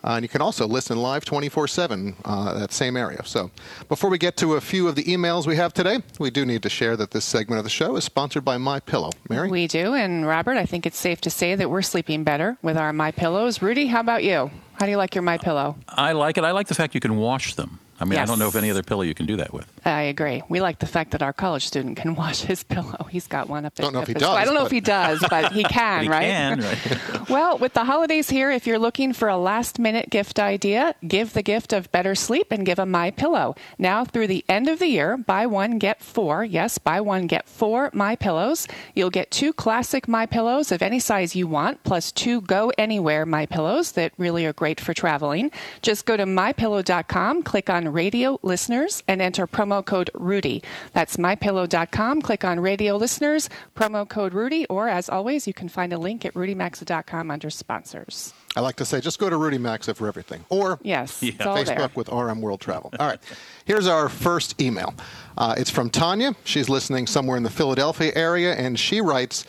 [0.03, 3.21] Uh, and you can also listen live 24 uh, 7 that same area.
[3.23, 3.51] So,
[3.87, 6.63] before we get to a few of the emails we have today, we do need
[6.63, 9.11] to share that this segment of the show is sponsored by My Pillow.
[9.29, 12.57] Mary, We do, and Robert, I think it's safe to say that we're sleeping better
[12.63, 13.61] with our My Pillows.
[13.61, 14.49] Rudy, how about you?
[14.73, 15.75] How do you like your My Pillow?
[15.87, 16.43] I like it.
[16.43, 17.79] I like the fact you can wash them.
[18.01, 18.55] I mean, I don't know Yes.
[18.55, 19.71] of any other pillow you can do that with.
[19.85, 20.41] I agree.
[20.49, 23.07] We like the fact that our college student can wash his pillow.
[23.11, 23.83] He's got one up there.
[23.85, 24.23] Don't know if he does.
[24.23, 26.23] I don't know if he does, but he can, But he right?
[26.25, 27.29] can, right?
[27.29, 31.31] Well, with the holidays here, if you're looking for a last minute gift idea, give
[31.33, 33.55] the gift of better sleep and give a My Pillow.
[33.77, 36.43] Now through the end of the year, buy one get four.
[36.43, 38.67] Yes, buy one get four My Pillows.
[38.95, 43.25] You'll get two classic My Pillows of any size you want, plus two Go Anywhere
[43.25, 45.51] My Pillows that really are great for traveling.
[45.81, 50.63] Just go to mypillow.com, click on Radio Listeners, and enter promo code Rudy.
[50.93, 52.21] That's mypillow.com.
[52.21, 56.25] Click on Radio Listeners, promo code Rudy, or as always, you can find a link
[56.25, 58.33] at rudymaxa.com under sponsors.
[58.55, 60.43] I like to say, just go to Rudy Maxa for everything.
[60.49, 61.45] Or Yes, it's Yeah.
[61.47, 61.89] all Facebook there.
[61.95, 62.91] with RM World Travel.
[62.99, 63.19] All right.
[63.65, 64.93] Here's our first email.
[65.37, 66.35] Uh, it's from Tanya.
[66.43, 69.45] She's listening somewhere in the Philadelphia area, and she writes,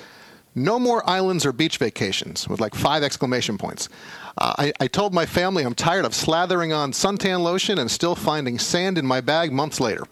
[0.54, 3.88] No more islands or beach vacations, with like five exclamation points.
[4.38, 8.58] I, I told my family I'm tired of slathering on suntan lotion and still finding
[8.58, 10.04] sand in my bag months later.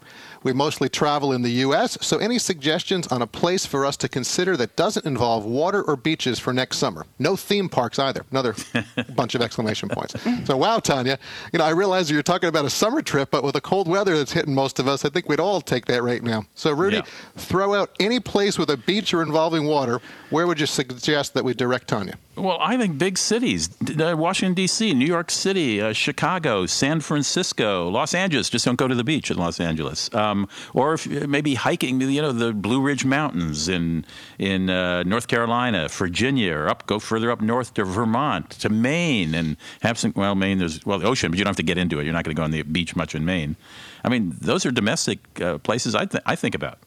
[0.43, 4.09] We mostly travel in the U.S., so any suggestions on a place for us to
[4.09, 7.05] consider that doesn't involve water or beaches for next summer?
[7.19, 8.25] No theme parks either.
[8.31, 8.55] Another
[9.15, 10.15] bunch of exclamation points.
[10.45, 11.19] So, wow, Tanya,
[11.53, 14.17] you know, I realize you're talking about a summer trip, but with the cold weather
[14.17, 16.43] that's hitting most of us, I think we'd all take that right now.
[16.55, 17.01] So, Rudy, Yeah.
[17.37, 20.01] throw out any place with a beach or involving water.
[20.31, 22.15] Where would you suggest that we direct Tanya?
[22.37, 23.69] Well, I think big cities:
[23.99, 28.49] uh, Washington D.C., New York City, uh, Chicago, San Francisco, Los Angeles.
[28.49, 30.09] Just don't go to the beach in Los Angeles.
[30.15, 30.30] Um,
[30.73, 34.05] or if, maybe hiking, you know, the Blue Ridge Mountains in
[34.39, 39.35] in uh, North Carolina, Virginia, or up go further up north to Vermont, to Maine,
[39.35, 40.13] and have some.
[40.15, 42.03] Well, Maine, there's well the ocean, but you don't have to get into it.
[42.03, 43.55] You're not going to go on the beach much in Maine.
[44.03, 46.79] I mean, those are domestic uh, places I, th- I think about.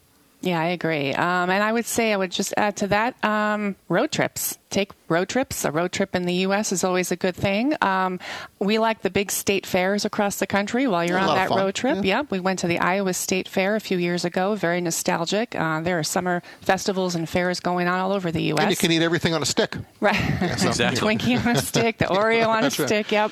[0.45, 1.11] Yeah, I agree.
[1.13, 4.57] Um, and I would say I would just add to that um, road trips.
[4.69, 5.63] Take road trips.
[5.65, 6.71] A road trip in the U.S.
[6.71, 7.73] is always a good thing.
[7.81, 8.19] Um,
[8.59, 11.97] we like the big state fairs across the country while you're on that road trip.
[12.03, 12.17] Yeah.
[12.17, 14.53] Yep, we went to the Iowa State Fair a few years ago.
[14.55, 15.55] Very nostalgic.
[15.55, 18.61] Uh, there are summer festivals and fairs going on all over the U.S.
[18.63, 19.77] And you can eat everything on a stick.
[20.01, 20.15] Right.
[20.59, 20.99] so- Exactly.
[21.17, 22.87] Twinkie on a stick, the Oreo on a That's right.
[22.87, 23.31] stick, yep.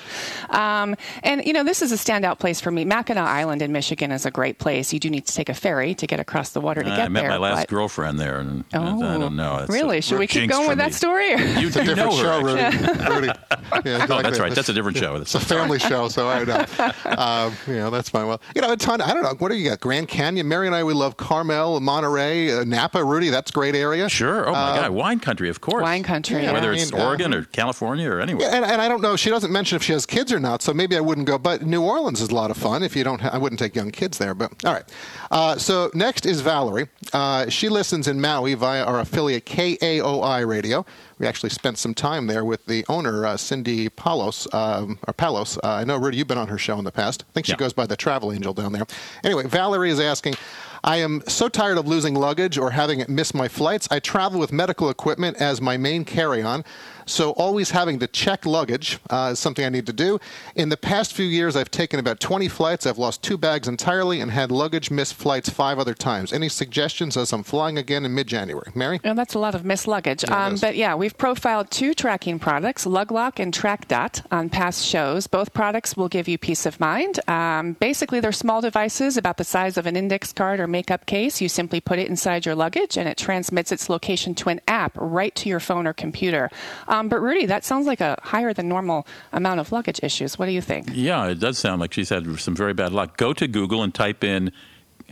[0.49, 2.85] Um, and, you know, this is a standout place for me.
[2.85, 4.93] Mackinac Island in Michigan is a great place.
[4.93, 7.02] You do need to take a ferry to get across the water to Uh, get
[7.05, 7.29] I met there.
[7.31, 9.57] my last but- girlfriend there, and uh, Oh, I don't know.
[9.57, 10.01] It's a really?
[10.01, 10.83] Should we keep going with me.
[10.83, 11.33] that story?
[11.33, 12.87] or- You, It's a different know her, show, actually.
[12.87, 13.09] Rudy.
[13.15, 13.27] Rudy.
[13.27, 13.37] Yeah,
[13.73, 14.21] Oh, exactly.
[14.23, 14.53] that's right.
[14.55, 15.15] That's a different show.
[15.15, 16.91] It's a family show, so I don't know.
[17.17, 18.27] Um, you know, that's fine.
[18.27, 19.01] Well, you know, a ton.
[19.01, 19.33] I don't know.
[19.39, 19.79] What do you got?
[19.79, 20.47] Grand Canyon.
[20.47, 23.03] Mary and I, we love Carmel, Monterey, uh, Napa.
[23.03, 24.09] Rudy, that's a great area.
[24.09, 24.47] Sure.
[24.47, 25.81] Oh my Uh, God, wine country, of course.
[25.81, 28.47] Wine country, Yeah, Whether I it's mean, uh, Oregon or California or anywhere.
[28.49, 29.15] Yeah, and, and I don't know.
[29.15, 31.37] She doesn't mention if she has kids or not, so maybe I wouldn't go.
[31.37, 32.83] But New Orleans is a lot of fun.
[32.83, 34.33] If you don't, ha- I wouldn't take young kids there.
[34.33, 34.83] But all right.
[35.31, 36.82] Uh, so next is Valerie.
[37.13, 40.85] Uh, she listens in Maui via our affiliate KAOI Radio.
[41.19, 44.47] We actually spent some time there with the owner, uh, Cindy Palos.
[44.53, 45.57] Um, or Palos.
[45.57, 47.23] Uh, I know, Rudy, you've been on her show in the past.
[47.29, 47.57] I think she Yeah.
[47.57, 48.85] goes by the Travel Angel down there.
[49.23, 50.35] Anyway, Valerie is asking.
[50.83, 53.87] I am so tired of losing luggage or having it miss my flights.
[53.89, 56.65] I travel with medical equipment as my main carry on,
[57.05, 60.19] so always having to check luggage uh, is something I need to do.
[60.55, 62.85] In the past few years, I've taken about 20 flights.
[62.85, 66.33] I've lost two bags entirely and had luggage miss flights five other times.
[66.33, 68.71] Any suggestions as I'm flying again in mid January?
[68.75, 68.99] Mary?
[69.05, 70.23] Oh, that's a lot of missed luggage.
[70.23, 75.27] Yeah, um, but yeah, we've profiled two tracking products, LugLoc and Trakdot, on past shows.
[75.27, 77.19] Both products will give you peace of mind.
[77.29, 81.39] Um, basically, they're small devices about the size of an index card or makeup case.
[81.39, 84.91] You simply put it inside your luggage, and it transmits its location to an app
[84.97, 86.49] right to your phone or computer.
[86.87, 90.37] Um, but Rudy, that sounds like a higher than normal amount of luggage issues.
[90.37, 90.89] What do you think?
[90.91, 93.17] Yeah, it does sound like she's had some very bad luck.
[93.17, 94.51] Go to Google and type in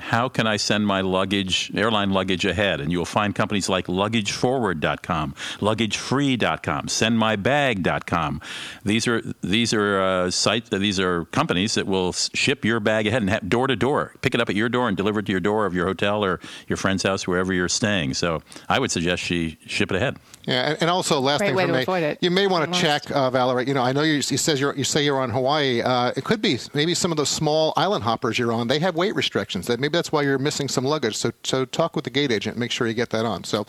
[0.02, 2.82] how can I send my luggage, airline luggage ahead?
[2.82, 8.42] And you'll find companies like luggageforward.com, luggagefree.com, sendmybag.com.
[8.84, 13.22] These are these are uh, sites these are companies that will ship your bag ahead
[13.22, 14.14] and have door to door.
[14.22, 16.24] Pick it up at your door and deliver it to your door of your hotel
[16.24, 18.14] or your friend's house wherever you're staying.
[18.14, 20.18] So, I would suggest she ship it ahead.
[20.46, 22.18] Yeah, and, and also last Great thing way for to me, avoid it.
[22.22, 23.68] you may want to check, uh, Valerie.
[23.68, 25.82] You know, I know you, you says you're, you say you're on Hawaii.
[25.82, 28.68] Uh, it could be maybe some of those small island hoppers you're on.
[28.68, 29.68] They have weight restrictions.
[29.68, 31.16] That maybe that's why you're missing some luggage.
[31.16, 32.58] So, so talk with the gate agent.
[32.58, 33.44] Make sure you get that on.
[33.44, 33.66] So,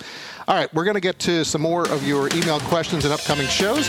[0.49, 3.47] all right, we're going to get to some more of your email questions in upcoming
[3.49, 3.89] shows.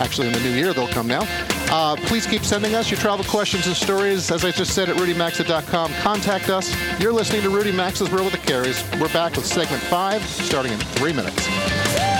[0.00, 1.26] Actually, in the new year they'll come now.
[1.72, 4.30] Uh, please keep sending us your travel questions and stories.
[4.30, 6.74] As I just said at rudymaxa.com, contact us.
[7.00, 8.82] You're listening to Rudy Maxa's World with the Careys.
[9.00, 12.19] We're back with segment five, starting in three minutes.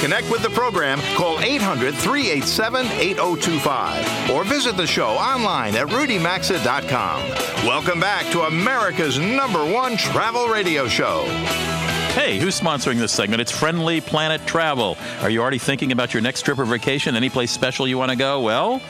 [0.00, 7.28] Connect with the program, call 800 387 8025 or visit the show online at rudymaxa.com.
[7.66, 11.24] Welcome back to America's number one travel radio show.
[12.14, 13.40] Hey, who's sponsoring this segment?
[13.40, 14.98] It's Friendly Planet Travel.
[15.20, 17.14] Are you already thinking about your next trip or vacation?
[17.14, 18.40] Any place special you want to go?
[18.40, 18.80] Well,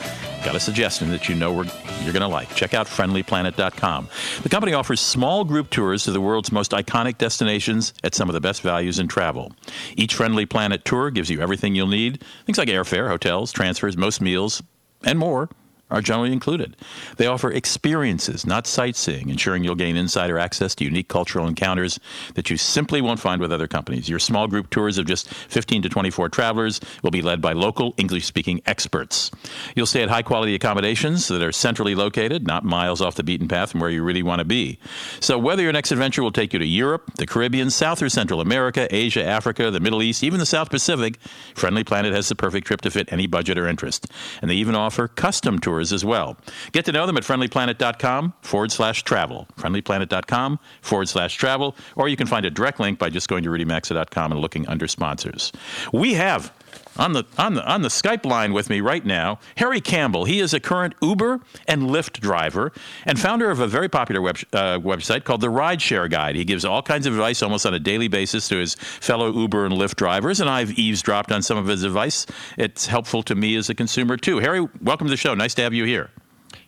[0.43, 1.65] got a suggestion that you know we're,
[2.01, 2.53] you're going to like.
[2.55, 4.09] Check out friendlyplanet.com.
[4.43, 8.33] The company offers small group tours to the world's most iconic destinations at some of
[8.33, 9.51] the best values in travel.
[9.95, 14.21] Each Friendly Planet tour gives you everything you'll need things like airfare, hotels, transfers, most
[14.21, 14.61] meals,
[15.03, 15.49] and more
[15.91, 16.75] are generally included.
[17.17, 21.99] They offer experiences, not sightseeing, ensuring you'll gain insider access to unique cultural encounters
[22.35, 24.07] that you simply won't find with other companies.
[24.07, 27.93] Your small group tours of just 15 to 24 travelers will be led by local
[27.97, 29.31] English speaking experts.
[29.75, 33.47] You'll stay at high quality accommodations that are centrally located, not miles off the beaten
[33.47, 34.77] path from where you really want to be.
[35.19, 38.41] So, whether your next adventure will take you to Europe, the Caribbean, South or Central
[38.41, 41.17] America, Asia, Africa, the Middle East, even the South Pacific,
[41.55, 44.07] Friendly Planet has the perfect trip to fit any budget or interest.
[44.41, 46.37] And they even offer custom tours as well.
[46.71, 49.47] Get to know them at friendlyplanet.com forward slash travel.
[49.57, 51.75] Friendlyplanet.com forward slash travel.
[51.95, 54.87] Or you can find a direct link by just going to rudymaxa.com and looking under
[54.87, 55.51] sponsors.
[55.93, 56.53] We have
[56.99, 60.25] on the on the on the Skype line with me right now, Harry Campbell.
[60.25, 62.71] He is a current Uber and Lyft driver
[63.05, 66.33] and founder of a very popular web, uh, website called the Rideshare Guy.
[66.33, 69.65] He gives all kinds of advice almost on a daily basis to his fellow Uber
[69.65, 72.25] and Lyft drivers, and I've eavesdropped on some of his advice.
[72.57, 74.39] It's helpful to me as a consumer too.
[74.39, 75.33] Harry, welcome to the show.
[75.33, 76.11] Nice to have you here.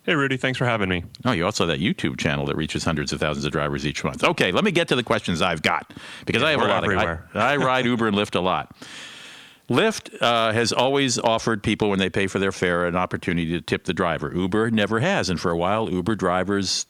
[0.04, 1.04] Hey, Rudy, thanks for having me.
[1.26, 4.04] Oh, you also have that YouTube channel that reaches hundreds of thousands of drivers each
[4.04, 4.24] month.
[4.24, 5.94] Okay, let me get to the questions I've got
[6.26, 7.28] because I have a lot everywhere.
[7.34, 7.40] of.
[7.40, 8.76] I, I ride Uber and Lyft a lot.
[9.72, 13.62] Lyft uh, has always offered people when they pay for their fare an opportunity to
[13.62, 14.30] tip the driver.
[14.36, 16.86] Uber never has, and for a while, Uber drivers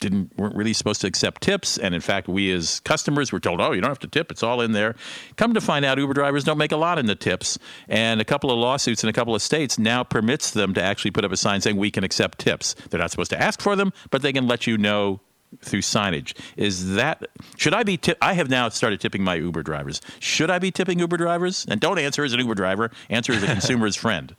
[0.00, 1.76] didn't weren't really supposed to accept tips.
[1.76, 4.42] And in fact, we as customers were told, "Oh, you don't have to tip; it's
[4.42, 4.94] all in there."
[5.36, 8.24] Come to find out, Uber drivers don't make a lot in the tips, and a
[8.24, 11.32] couple of lawsuits in a couple of states now permits them to actually put up
[11.32, 12.74] a sign saying we can accept tips.
[12.88, 15.20] They're not supposed to ask for them, but they can let you know
[15.60, 16.34] through signage.
[16.56, 17.96] Is that should I be?
[17.96, 20.00] Tip, I have now started tipping my Uber drivers.
[20.20, 21.66] Should I be tipping Uber drivers?
[21.68, 22.90] And don't answer as an Uber driver.
[23.10, 24.34] Answer as a consumer's friend.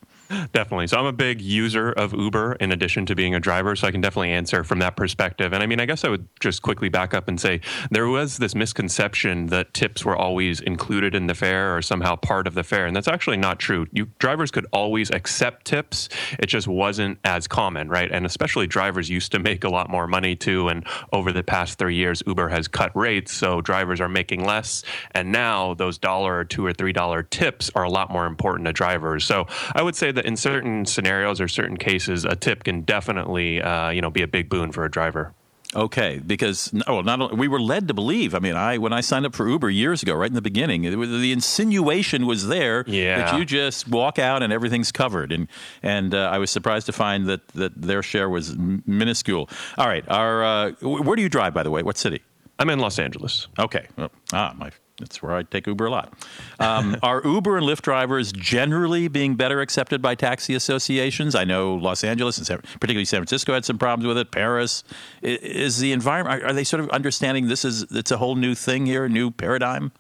[0.52, 0.88] Definitely.
[0.88, 3.92] So I'm a big user of Uber in addition to being a driver, so I
[3.92, 5.54] can definitely answer from that perspective.
[5.54, 7.62] And I mean, I guess I would just quickly back up and say
[7.92, 12.48] there was this misconception that tips were always included in the fare or somehow part
[12.48, 13.86] of the fare, and that's actually not true.
[13.92, 16.10] You drivers could always accept tips.
[16.40, 18.12] It just wasn't as common, right?
[18.12, 21.78] And especially drivers used to make a lot more money too, and over the past
[21.78, 26.40] 3 years Uber has cut rates, so drivers are making less, and now those dollar
[26.40, 29.26] or 2 or 3 dollar tips are a lot more important to drivers.
[29.26, 29.46] So
[29.76, 33.90] I would say that in certain scenarios or certain cases, a tip can definitely, uh,
[33.90, 35.34] you know, be a big boon for a driver.
[35.76, 38.36] Okay, because oh, not only, we were led to believe.
[38.36, 40.84] I mean, I when I signed up for Uber years ago, right in the beginning,
[40.84, 43.18] it was, the insinuation was there Yeah.
[43.32, 45.48] that you just walk out and everything's covered, and
[45.82, 49.50] and uh, I was surprised to find that that their share was m- minuscule.
[49.80, 51.82] All right, our uh, where do you drive, by the way?
[51.82, 52.22] What city?
[52.60, 53.48] I'm in Los Angeles.
[53.58, 54.70] Okay, well, ah, my.
[55.00, 56.14] That's where I take Uber a lot.
[56.60, 61.34] Um, are Uber and Lyft drivers generally being better accepted by taxi associations?
[61.34, 64.32] I know Los Angeles and San, particularly San Francisco had some problems with it.
[64.32, 64.84] Paris
[65.22, 66.44] is the environment.
[66.44, 69.10] Are, are they sort of understanding this is it's a whole new thing here, a
[69.10, 69.92] new paradigm?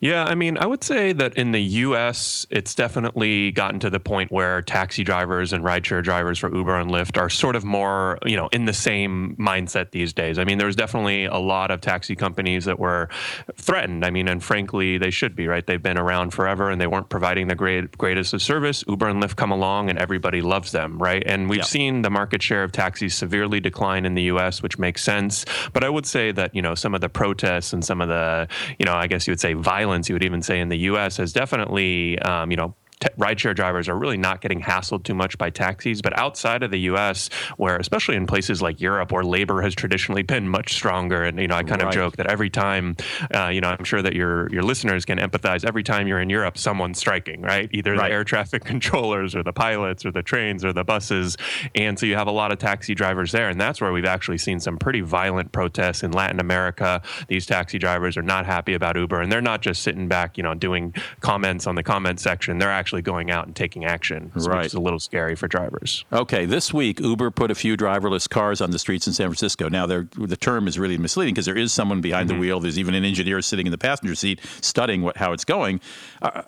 [0.00, 4.00] Yeah, I mean, I would say that in the US, it's definitely gotten to the
[4.00, 8.18] point where taxi drivers and rideshare drivers for Uber and Lyft are sort of more,
[8.26, 10.38] you know, in the same mindset these days.
[10.38, 13.08] I mean, there's definitely a lot of taxi companies that were
[13.56, 14.04] threatened.
[14.04, 15.66] I mean, and frankly, they should be, right?
[15.66, 18.84] They've been around forever and they weren't providing the great, greatest of service.
[18.86, 21.22] Uber and Lyft come along and everybody loves them, right?
[21.26, 21.64] And we've Yeah.
[21.64, 25.44] seen the market share of taxis severely decline in the US, which makes sense.
[25.72, 28.46] But I would say that, you know, some of the protests and some of the,
[28.78, 31.16] you know, I guess you would say violence, you would even say in the US
[31.18, 35.38] has definitely, um, you know, t- rideshare drivers are really not getting hassled too much
[35.38, 36.02] by taxis.
[36.02, 40.22] But outside of the U.S., where especially in places like Europe, where labor has traditionally
[40.22, 41.88] been much stronger, and you know, I kind Right.
[41.88, 42.96] of joke that every time,
[43.34, 45.64] uh, you know, I'm sure that your your listeners can empathize.
[45.64, 47.68] Every time you're in Europe, someone's striking, right?
[47.72, 48.08] Either Right.
[48.08, 51.36] the air traffic controllers, or the pilots, or the trains, or the buses,
[51.74, 54.38] and so you have a lot of taxi drivers there, and that's where we've actually
[54.38, 57.02] seen some pretty violent protests in Latin America.
[57.28, 60.42] These taxi drivers are not happy about Uber, and they're not just sitting back, you
[60.42, 62.58] know, doing comments on the comment section.
[62.58, 64.58] They're actually going out and taking action, Right.
[64.58, 66.04] which is a little scary for drivers.
[66.12, 69.68] Okay, this week Uber put a few driverless cars on the streets in San Francisco.
[69.68, 72.60] Now, the term is really misleading because there is someone behind the wheel.
[72.60, 75.80] There's even an engineer sitting in the passenger seat studying what, how it's going.
[76.22, 76.42] Uh,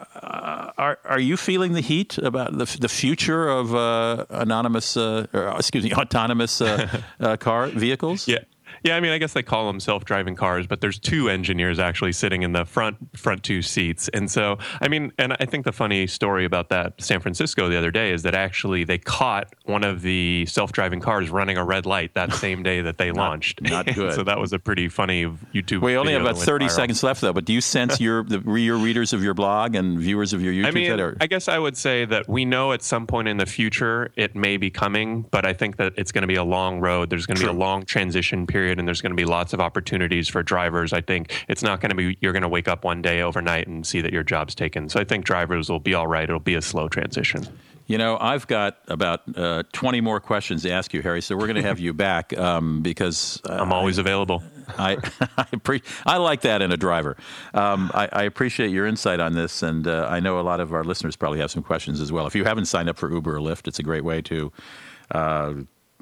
[0.79, 5.49] are, are you feeling the heat about the, the future of uh, anonymous, uh, or,
[5.57, 6.89] excuse me, autonomous uh,
[7.21, 8.27] uh, car vehicles?
[8.29, 8.39] Yeah.
[8.85, 12.13] Yeah, I mean, I guess they call them self-driving cars, but there's two engineers actually
[12.13, 14.09] sitting in the front front two seats.
[14.09, 17.77] And so, I mean, and I think the funny story about that San Francisco the
[17.77, 21.87] other day is that actually they caught one of the self-driving cars running a red
[21.87, 23.63] light that same day that they launched.
[23.63, 24.15] not good.
[24.15, 25.79] so that was a pretty funny YouTube.
[25.79, 25.87] Video.
[25.87, 26.71] We only have about 30 viral.
[26.71, 27.33] seconds left, though.
[27.33, 30.53] But do you sense your the your readers of your blog and viewers of your
[30.53, 33.29] YouTube I mean, are I guess I would say that we know at some point
[33.29, 36.35] in the future it may be coming, but I think that it's going to be
[36.35, 37.11] a long road.
[37.11, 39.61] There's going to be a long transition period, and there's going to be lots of
[39.61, 40.93] opportunities for drivers.
[40.93, 43.69] I think it's not going to be you're going to wake up one day overnight
[43.69, 44.89] and see that your job's taken.
[44.89, 46.25] So I think drivers will be all right.
[46.25, 47.47] It'll be a slow transition.
[47.89, 51.23] You know, I've got about uh, 20 more questions to ask you, Harry.
[51.23, 54.43] So we're going to have you back um, because uh, I'm always available.
[54.77, 54.93] I
[55.39, 57.17] I, appre- I like that in a driver.
[57.55, 60.75] Um, I, I appreciate your insight on this, and uh, I know a lot of
[60.75, 62.27] our listeners probably have some questions as well.
[62.27, 64.53] If you haven't signed up for Uber or Lyft, it's a great way to.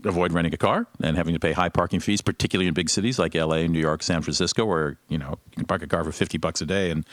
[0.05, 3.19] Avoid renting a car and having to pay high parking fees, particularly in big cities
[3.19, 6.13] like L.A., New York, San Francisco, where you know you can park a car for
[6.13, 7.07] fifty bucks a day and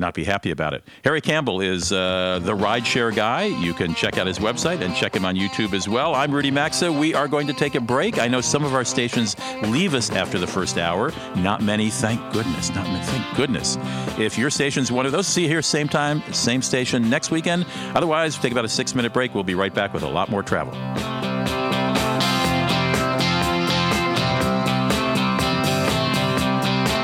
[0.00, 0.82] not be happy about it.
[1.04, 3.44] Harry Campbell is uh, the rideshare guy.
[3.44, 6.14] You can check out his website and check him on YouTube as well.
[6.14, 6.90] I'm Rudy Maxa.
[6.90, 8.18] We are going to take a break.
[8.18, 11.12] I know some of our stations leave us after the first hour.
[11.36, 12.70] Not many, thank goodness.
[12.70, 13.76] Not many, thank goodness.
[14.18, 17.66] If your station's one of those, see you here same time, same station next weekend.
[17.94, 19.34] Otherwise, take about a six minute break.
[19.34, 20.72] We'll be right back with a lot more travel.